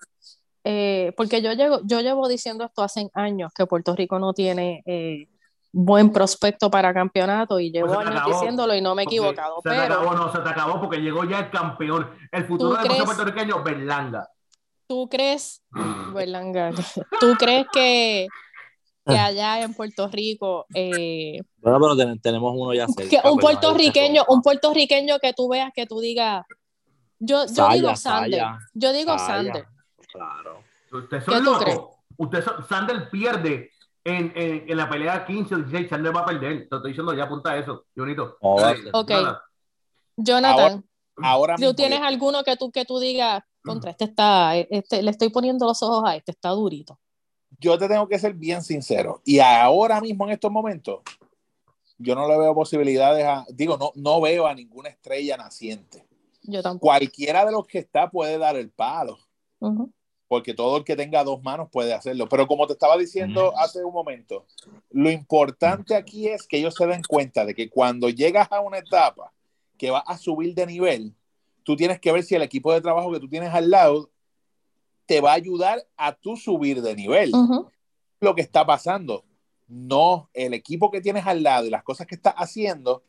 [0.65, 4.83] Eh, porque yo llevo, yo llevo diciendo esto hace años que Puerto Rico no tiene
[4.85, 5.29] eh,
[5.71, 9.05] buen prospecto para campeonato y llevo Pues te años acabó, diciéndolo y no me he
[9.05, 9.57] equivocado.
[9.63, 12.09] Se te Pero acabó, no, se te acabó porque llegó ya el campeón.
[12.31, 13.17] El futuro ¿Tú del boxeo crees?
[13.17, 14.27] puertorriqueño, Berlanga.
[14.87, 15.61] tú crees,
[16.13, 16.71] Berlanga,
[17.19, 18.27] tú crees que,
[19.05, 23.09] que allá en Puerto Rico eh, Bueno, pero ten- tenemos uno ya cerca.
[23.09, 26.45] que un nadie puertorriqueño, un puertorriqueño que tú veas que tú digas,
[27.19, 29.27] yo, yo Saya, digo Sander, Saya, yo digo Saya.
[29.27, 29.65] Sander.
[30.11, 30.63] Claro.
[30.91, 31.63] Ustedes ¿Qué son tú locos.
[31.63, 31.79] crees?
[32.17, 33.71] Usted son- Sander pierde
[34.09, 35.89] en, en, en la pelea 15 o 16.
[35.89, 36.67] Sander va a perder.
[36.69, 37.85] Te estoy diciendo ya, apunta eso.
[37.95, 38.91] A Dale, ser.
[38.93, 39.09] Ok.
[39.09, 39.43] nada.
[40.17, 40.85] Jonathan,
[41.21, 45.11] Ahora ¿tú mismo, tienes alguno que tú, que tú digas, contra este está, este, le
[45.11, 46.99] estoy poniendo los ojos a este, está durito?
[47.59, 49.21] yo te tengo que ser bien sincero.
[49.25, 51.01] Y ahora mismo, en estos momentos,
[51.97, 56.05] yo no le veo posibilidades a, digo, no, no veo a ninguna estrella naciente.
[56.43, 56.87] Yo tampoco.
[56.87, 59.17] Cualquiera de los que está puede dar el palo,
[59.59, 59.91] Ujú.
[60.29, 62.29] Porque todo el que tenga dos manos puede hacerlo.
[62.29, 64.45] Pero como te estaba diciendo hace un momento,
[64.91, 68.77] lo importante aquí es que ellos se den cuenta de que cuando llegas a una
[68.77, 69.33] etapa
[69.77, 71.13] que va a subir de nivel,
[71.63, 74.11] tú tienes que ver si el equipo de trabajo que tú tienes al lado
[75.07, 77.31] te va a ayudar a tú subir de nivel.
[77.33, 77.69] Ujú.
[78.21, 79.23] lo que está pasando.
[79.67, 83.01] No, el equipo que tienes al lado y las cosas que estás haciendo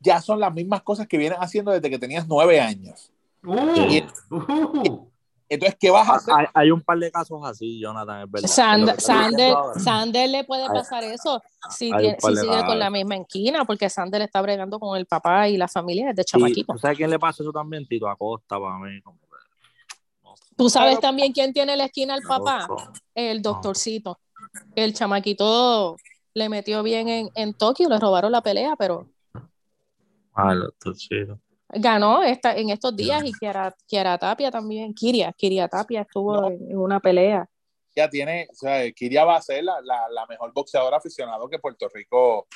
[0.00, 3.12] ya son las mismas cosas que vienes haciendo desde que tenías nueve años.
[3.44, 5.06] Uh, Y- uh,
[5.48, 6.34] Entonces, ¿qué vas a hacer?
[6.34, 8.84] Hay, hay un par de casos así, Jonathan, es verdad.
[8.86, 13.64] Que estás Sander, le puede Hay- pasar eso si, tiene- sigue con la misma esquina,
[13.64, 16.72] porque Sander está bregando con el papá y la familia desde chamaquito.
[16.72, 17.86] ¿Tú sabes quién le pasa eso también?
[17.86, 19.00] Tito Acosta para mí.
[19.02, 19.26] como que,
[20.22, 22.66] no sé, ¿Tú sabes Pero- también quién tiene la esquina al papá?
[22.66, 22.76] no.
[23.14, 24.18] El doctorcito.
[24.74, 25.96] El chamaquito
[26.32, 29.08] le metió bien en, en Tokio, le robaron la pelea, pero
[30.36, 31.38] Ah, el doctor Chito.
[31.68, 36.48] Ganó esta, en estos días y Kiara, Kiara Tapia también, Kiria, Kiria Tapia estuvo No.
[36.48, 37.46] en, en una pelea.
[37.96, 41.58] Ya tiene, o sea, Kiria va a ser la, la- la mejor boxeadora aficionado que
[41.60, 42.46] Puerto Rico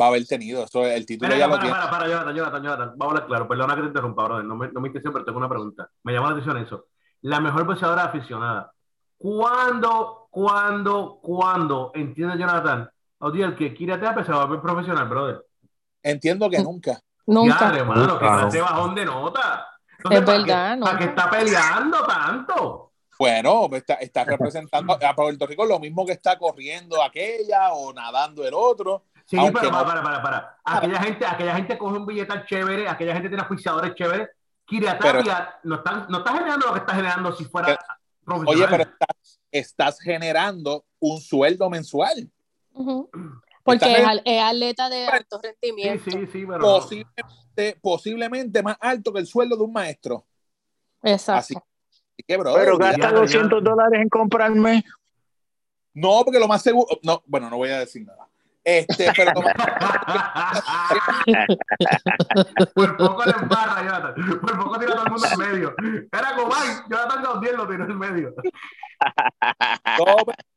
[0.00, 0.64] va a haber tenido.
[0.64, 1.76] Eso, el título Mira, ya lo para, tiene.
[1.78, 2.92] para, para, Jonathan, Jonathan, Jonathan.
[2.96, 3.48] Vamos a hablar claro.
[3.48, 4.44] Perdona que te interrumpa, brother.
[4.44, 5.88] No me, no me intención, pero tengo una pregunta.
[6.02, 6.86] Me llama la atención eso.
[7.22, 8.72] La mejor boxeadora aficionada.
[9.16, 12.90] ¿Cuándo, cuándo, cuándo entiende Jonathan?
[13.18, 15.44] Oye, el que quiere te se va a ver profesional, brother.
[16.02, 17.00] Entiendo que nunca.
[17.26, 17.58] Nunca.
[17.72, 18.38] Ya, hermano, que Nunca.
[18.40, 19.66] clase bajón de nota.
[19.98, 20.86] Es ¿para verdad, qué, no.
[20.86, 22.92] ¿Para qué está peleando tanto?
[23.18, 28.46] Bueno, está, está representando a Puerto Rico lo mismo que está corriendo aquella o nadando
[28.46, 29.04] el otro.
[29.26, 30.58] Sí, pero no- para, para, para, para.
[30.64, 34.30] Aquella gente, aquella gente coge un billetal chévere, aquella gente tiene auspiciadores chéveres.
[34.64, 37.78] Kiria Pero- Tapia no, está, no está generando lo que está generando si fuera
[38.24, 38.42] Pero-.
[38.46, 42.30] Oye, pero estás, estás generando un sueldo mensual.
[42.72, 43.10] Ujú.
[43.78, 44.08] Porque es, bien.
[44.08, 46.10] al- es atleta de alto Sí, rendimiento.
[46.10, 46.60] sí, sí, pero.
[46.60, 50.26] Posiblemente, posiblemente más alto que el sueldo de un maestro.
[51.02, 51.38] Exacto.
[51.38, 51.54] Así
[52.26, 53.12] que, bro, Pero gasta ya.
[53.12, 54.84] 200 dólares en comprarme.
[55.94, 58.28] no, porque lo más seguro, no, bueno, no voy a decir nada.
[58.62, 59.54] Este, pero más-
[62.74, 64.14] Por poco le embarra, Jonathan.
[64.40, 65.74] Por poco tira todo el mundo en medio.
[66.12, 68.34] Era Comay, Jonathan Gaudiel lo tiró en medio.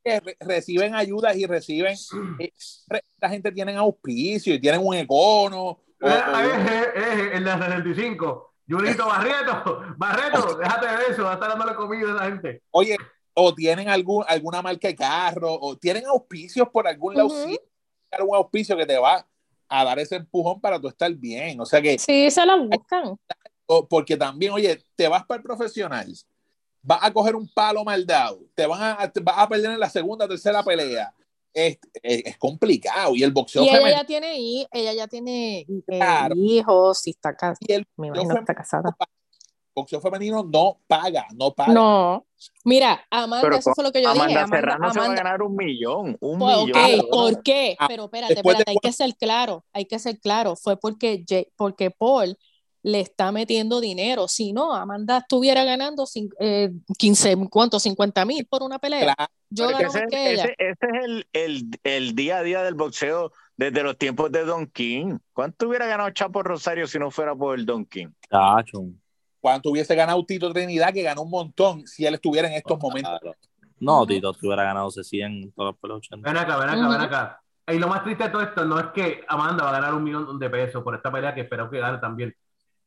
[0.04, 1.96] re- reciben ayudas y reciben,
[2.40, 5.62] eh, esta gente tienen auspicio y tienen un econo.
[5.62, 8.54] o- o- eh, eh, el de 65.
[8.70, 12.62] Junito Barreto, Barreto, déjate de eso, va a estar dándole comida a la gente.
[12.72, 12.98] Oye,
[13.34, 17.30] o tienen algún, alguna marca de carro, o tienen auspicios por algún lado,
[18.18, 19.26] Algún auspicio que te va
[19.70, 21.60] a dar ese empujón para tú estar bien.
[21.60, 23.18] O sea que, Sí, se la buscan.
[23.90, 26.14] porque también, oye, te vas para el profesional,
[26.82, 29.80] vas a coger un palo mal dado, te van a, te vas a perder en
[29.80, 31.14] la segunda, tercera pelea.
[31.56, 33.16] Es, es, es complicado.
[33.16, 36.36] Y el boxeo Y ella femenino, ya tiene, ella ya tiene eh, Claro.
[36.36, 37.58] hijos y está casada.
[37.62, 38.96] y el Me imagino que está casada.
[39.74, 41.74] Boxeo femenino no paga, no paga.
[41.74, 42.26] No.
[42.66, 44.40] Mira, Amanda, Pero eso fue lo que yo Amanda dije.
[44.40, 46.18] Amanda, Serrano se va a Amanda- ganar un millón.
[46.20, 47.00] Un Pues, millón.
[47.02, 47.10] ok.
[47.10, 47.76] ¿por qué?
[47.80, 50.56] Ah, Pero espérate, después de espérate, hay que ser claro, hay que ser claro.
[50.56, 52.38] Fue porque, Jay- porque Paul
[52.86, 54.28] le está metiendo dinero.
[54.28, 56.06] Si no, Amanda estuviera ganando
[56.40, 57.80] eh, 15, ¿cuánto?
[57.80, 59.16] 50 mil por una pelea.
[59.16, 60.44] Claro, Yo gano ese, más que ella.
[60.44, 64.44] ese- ese es el, el, el día a día del boxeo desde los tiempos de
[64.44, 65.18] Don King.
[65.32, 68.08] ¿Cuánto hubiera ganado Chapo Rosario si no fuera por el Don King?
[68.30, 68.84] Chacho.
[69.44, 73.20] Cuando hubiese ganado Tito Trinidad, que ganó un montón, si él estuviera en estos momentos.
[73.78, 74.06] No.
[74.08, 76.30] Tito, te hubiera ganado ese 100 en todas las peleas 80.
[76.32, 77.42] Ven acá, ven acá, ven acá.
[77.68, 80.02] Y lo más triste de todo esto no es que Amanda va a ganar un
[80.02, 82.34] millón de pesos por esta pelea que espero que gane también.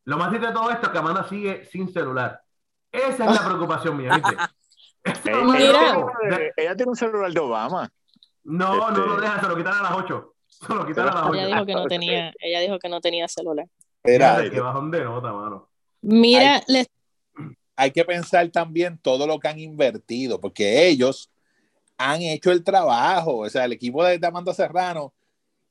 [0.05, 2.41] Lo más triste de todo esto es que Amanda sigue sin celular.
[2.91, 4.19] Esa es la preocupación mía,
[6.57, 7.91] ella, tiene un celular de Obama.
[8.45, 10.35] No, no Este- lo deja, se lo quitan a las 8.
[10.47, 11.35] Se lo quitan a las 8.
[11.35, 13.67] Ella dijo que no tenía, ella dijo que no tenía celular.
[14.03, 15.69] Era- Qué bajón de nota, mano.
[16.01, 16.87] Mira, les-
[17.77, 21.31] hay que pensar también todo lo que han invertido, porque ellos
[21.99, 25.13] han hecho el trabajo, o sea, el equipo de Amanda Serrano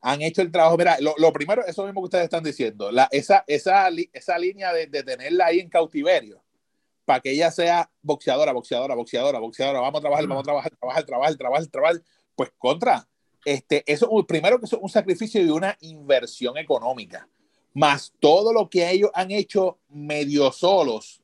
[0.02, 0.78] han hecho el trabajo.
[0.78, 4.72] Mira, lo, lo primero, eso mismo que ustedes están diciendo, la, esa, esa, esa línea
[4.72, 6.44] de, de tenerla ahí en cautiverio,
[7.06, 11.04] para que ella sea boxeadora, boxeadora, boxeadora, boxeadora, vamos a trabajar, vamos a trabajar, trabajar,
[11.06, 12.02] trabajar, trabajar, trabajar,
[12.36, 13.08] pues contra.
[13.46, 17.28] Este, eso, primero que eso es un sacrificio y una inversión económica,
[17.76, 21.22] más todo lo que ellos han hecho medio solos,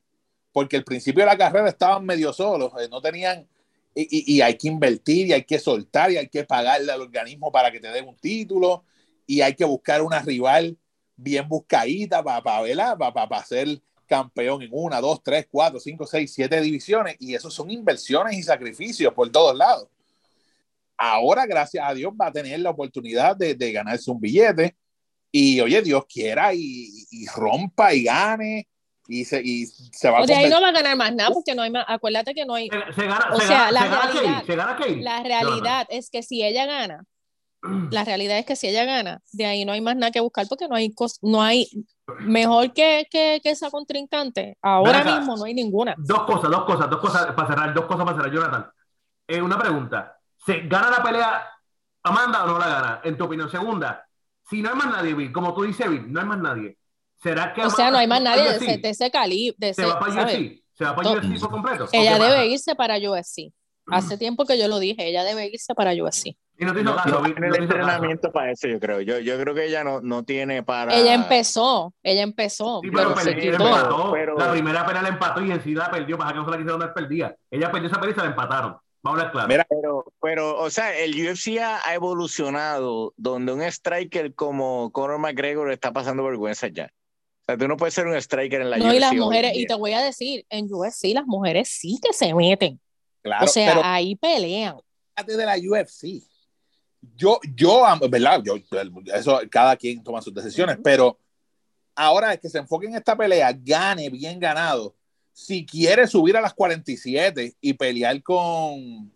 [0.52, 3.48] porque al principio de la carrera estaban medio solos, eh, no tenían,
[3.94, 7.72] y, hay que invertir, y hay que soltar, y hay que pagarle al organismo para
[7.72, 8.84] que te den un título,
[9.26, 10.76] y hay que buscar una rival
[11.16, 16.34] bien buscadita para, para, para, para ser campeón en una, dos, tres, cuatro, cinco, seis,
[16.34, 19.88] siete divisiones, y eso son inversiones y sacrificios por todos lados.
[20.98, 24.76] Ahora, gracias a Dios, va a tener la oportunidad de, de ganarse un billete,
[25.32, 28.68] y oye, Dios quiera, y, y rompa y gane,
[29.08, 31.54] y se, y se va a de ahí no va a ganar más nada porque
[31.54, 33.84] no hay más, acuérdate que no hay, Se, se gana, O se sea, gana, la
[33.88, 34.44] realidad-
[35.00, 37.04] la realidad es que si ella gana,
[37.90, 40.46] la realidad es que si ella gana, de ahí no hay más nada que buscar
[40.48, 41.68] porque no hay cos- no hay
[42.20, 44.58] mejor que, que, que esa contrincante.
[44.60, 45.16] Ahora acá.
[45.16, 45.94] mismo no hay ninguna.
[45.96, 48.66] Dos cosas, dos cosas, dos cosas para cerrar, dos cosas para cerrar, Jonathan.
[49.28, 50.18] Eh, una pregunta.
[50.44, 51.48] ¿Se gana la pelea
[52.02, 53.00] Amanda o no la gana?
[53.04, 53.48] En tu opinión.
[53.48, 54.04] Segunda,
[54.48, 56.76] si no hay más nadie, Bill, como tú dices, Bill, no hay más nadie.
[57.22, 59.54] ¿Será que O sea, no hay más nadie se de ese, de ese calibre.
[59.58, 60.12] de ¿Se ese, va para.
[60.24, 60.62] UFC?
[60.72, 61.10] ¿Se va para.
[61.12, 61.88] UFC por completo?
[61.92, 63.52] Ella ¿O qué debe irse para UFC.
[63.88, 66.36] Hace tiempo que yo lo dije, ella debe irse para UFC.
[66.58, 67.80] Y no No, caso, no tiene no el hizo caso.
[67.80, 69.00] entrenamiento para eso, yo creo.
[69.00, 70.94] Yo, yo creo que ella no, no tiene para.
[70.94, 73.54] Ella empezó, ella empezó, Sí, pero pero, se quitó.
[73.66, 74.10] empató.
[74.12, 76.16] pero- La primera pelea la empató y encima la perdió.
[76.18, 77.34] Para que no se la quisieron dar perdida.
[77.50, 78.76] Ella perdió esa pelea y se la empataron.
[79.02, 79.46] Vamos a.
[79.48, 85.18] Mira, Pero, pero, o sea, el UFC ha ha evolucionado donde un striker como Conor
[85.18, 86.92] McGregor está pasando vergüenza ya.
[87.42, 88.94] O sea, tú no puedes ser un striker en la No, UFC.
[88.94, 92.32] y las mujeres, y te voy a decir, en UFC las mujeres sí que se
[92.34, 92.80] meten.
[93.22, 94.76] claro, o sea, pero ahí pelean.
[95.26, 96.22] de la UFC.
[97.16, 98.40] yo, yo, ¿verdad?
[98.44, 98.54] Yo,
[99.12, 101.18] eso cada quien toma sus decisiones, pero
[101.96, 104.94] ahora es que se enfoque en esta pelea, gane bien ganado.
[105.32, 109.12] Si quiere subir a las 47 y pelear con,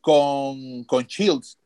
[0.00, 1.58] con, con Shields,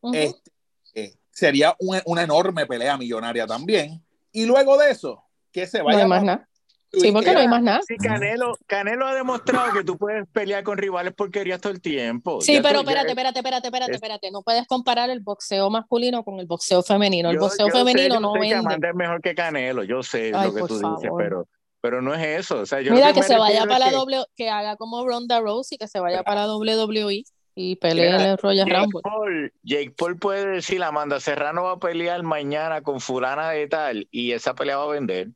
[0.00, 0.14] Ujú.
[0.14, 0.50] este,
[0.94, 4.02] eh, sería una, una enorme pelea millonaria también.
[4.32, 5.22] Y luego de eso,
[5.52, 6.44] que se no vaya hay más nada.
[6.90, 7.80] Sí, porque no hay más nada.
[7.86, 12.40] Sí, Canelo, Canelo ha demostrado que tú puedes pelear con rivales porquerías todo el tiempo.
[12.40, 14.30] Sí, Ya pero tú- espérate, espérate, espérate, espérate, es- espérate.
[14.30, 17.28] No puedes comparar el boxeo masculino con el boxeo femenino.
[17.28, 18.54] El yo- boxeo yo sé, femenino yo no sé que vende.
[18.56, 21.22] Amanda es mejor que Canelo, yo sé Ay, lo que tú dices, favor.
[21.22, 21.48] pero,
[21.88, 22.60] pero no es eso.
[22.60, 25.40] O sea, yo Mira que se vaya para la que doble, que haga como Ronda
[25.40, 27.24] Rousey, que se vaya para la WWE
[27.54, 29.00] y pelee el Royal Jake Rumble.
[29.02, 34.06] Paul, Jake Paul puede decir, Amanda Serrano va a pelear mañana con fulana de tal
[34.10, 35.28] y esa pelea va a vender.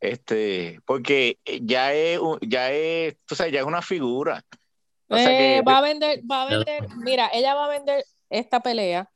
[0.00, 4.42] Este, porque ya es, un- ya es, tú sabes, ya es una figura.
[5.08, 8.04] O sea Eh, que va a vender, va a vender, mira, ella va a vender
[8.28, 9.08] esta pelea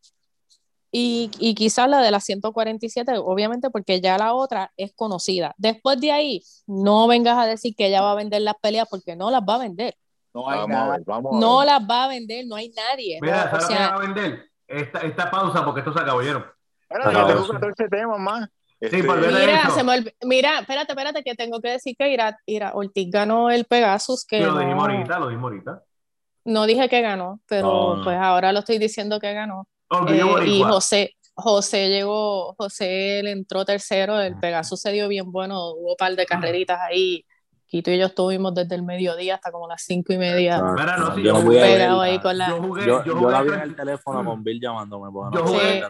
[0.97, 5.53] y, y quizás la de las 147, obviamente porque ya la otra es conocida.
[5.59, 9.17] Después de ahí, no vengas a decir que ella va a vender las peleas porque
[9.17, 9.97] no las va a vender.
[10.33, 10.93] No hay vamos a nada.
[10.93, 11.67] ver, vamos a No ver.
[11.67, 13.19] las va a vender, no hay nadie.
[13.21, 14.51] Mira, o ¿sabes sea, va a vender?
[14.69, 16.45] Esta, esta pausa, porque esto se acabó, ¿vieron?
[16.89, 17.53] Espérate, No, que tengo sí.
[17.53, 18.49] 14 temas más.
[18.81, 23.11] Este, Mira, se me mira, espérate, espérate, que tengo que decir que Ira, Ira Ortiz
[23.11, 25.83] ganó el Pegasus, que Sí, lo no, dijimos ahorita, lo dijimos ahorita.
[26.45, 28.05] no dije que ganó, pero No, no.
[28.05, 29.67] pues ahora lo estoy diciendo que ganó.
[29.99, 30.63] Orgullo Eh, y.
[30.63, 35.97] José, José llegó, José él entró tercero, el Pegasus se dio bien bueno, hubo un
[35.97, 37.25] par de carreritas ahí.
[37.67, 40.97] Quito y yo estuvimos desde el mediodía hasta como las cinco y media Ah, Mira,
[40.97, 41.61] no, sí, yo jugué-
[42.01, 42.49] ahí con la.
[42.51, 45.11] Yo jugué, Yo, yo yo la vi en el teléfono con Bill llamándome.
[45.35, 45.83] Yo jugué-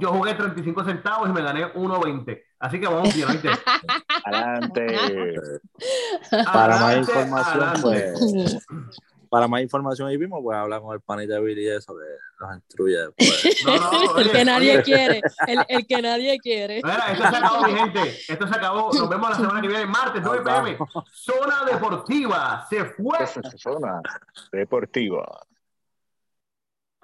[0.00, 2.42] yo jugué 35 centavos y me gané 1.20.
[2.58, 3.48] Así que vamos bien, ¿oíste?
[4.24, 4.86] Adelante.
[6.52, 8.12] Para más información, adelante.
[8.18, 8.66] pues,
[9.32, 12.44] para más información ahí mismo, pues habla con el panita de Billy y eso que
[12.44, 13.64] nos instruye después.
[13.66, 14.82] No, no, el oye, que nadie oye.
[14.82, 16.82] quiere, el, el que nadie quiere.
[16.84, 18.00] Mira, esto se acabó, mi gente.
[18.28, 18.92] Esto se acabó.
[18.92, 20.76] Nos vemos la semana que viene, martes, 9 pm.
[21.10, 22.66] Zona Deportiva.
[22.68, 23.26] Se fue.
[23.56, 24.02] Zona
[24.52, 25.46] deportiva.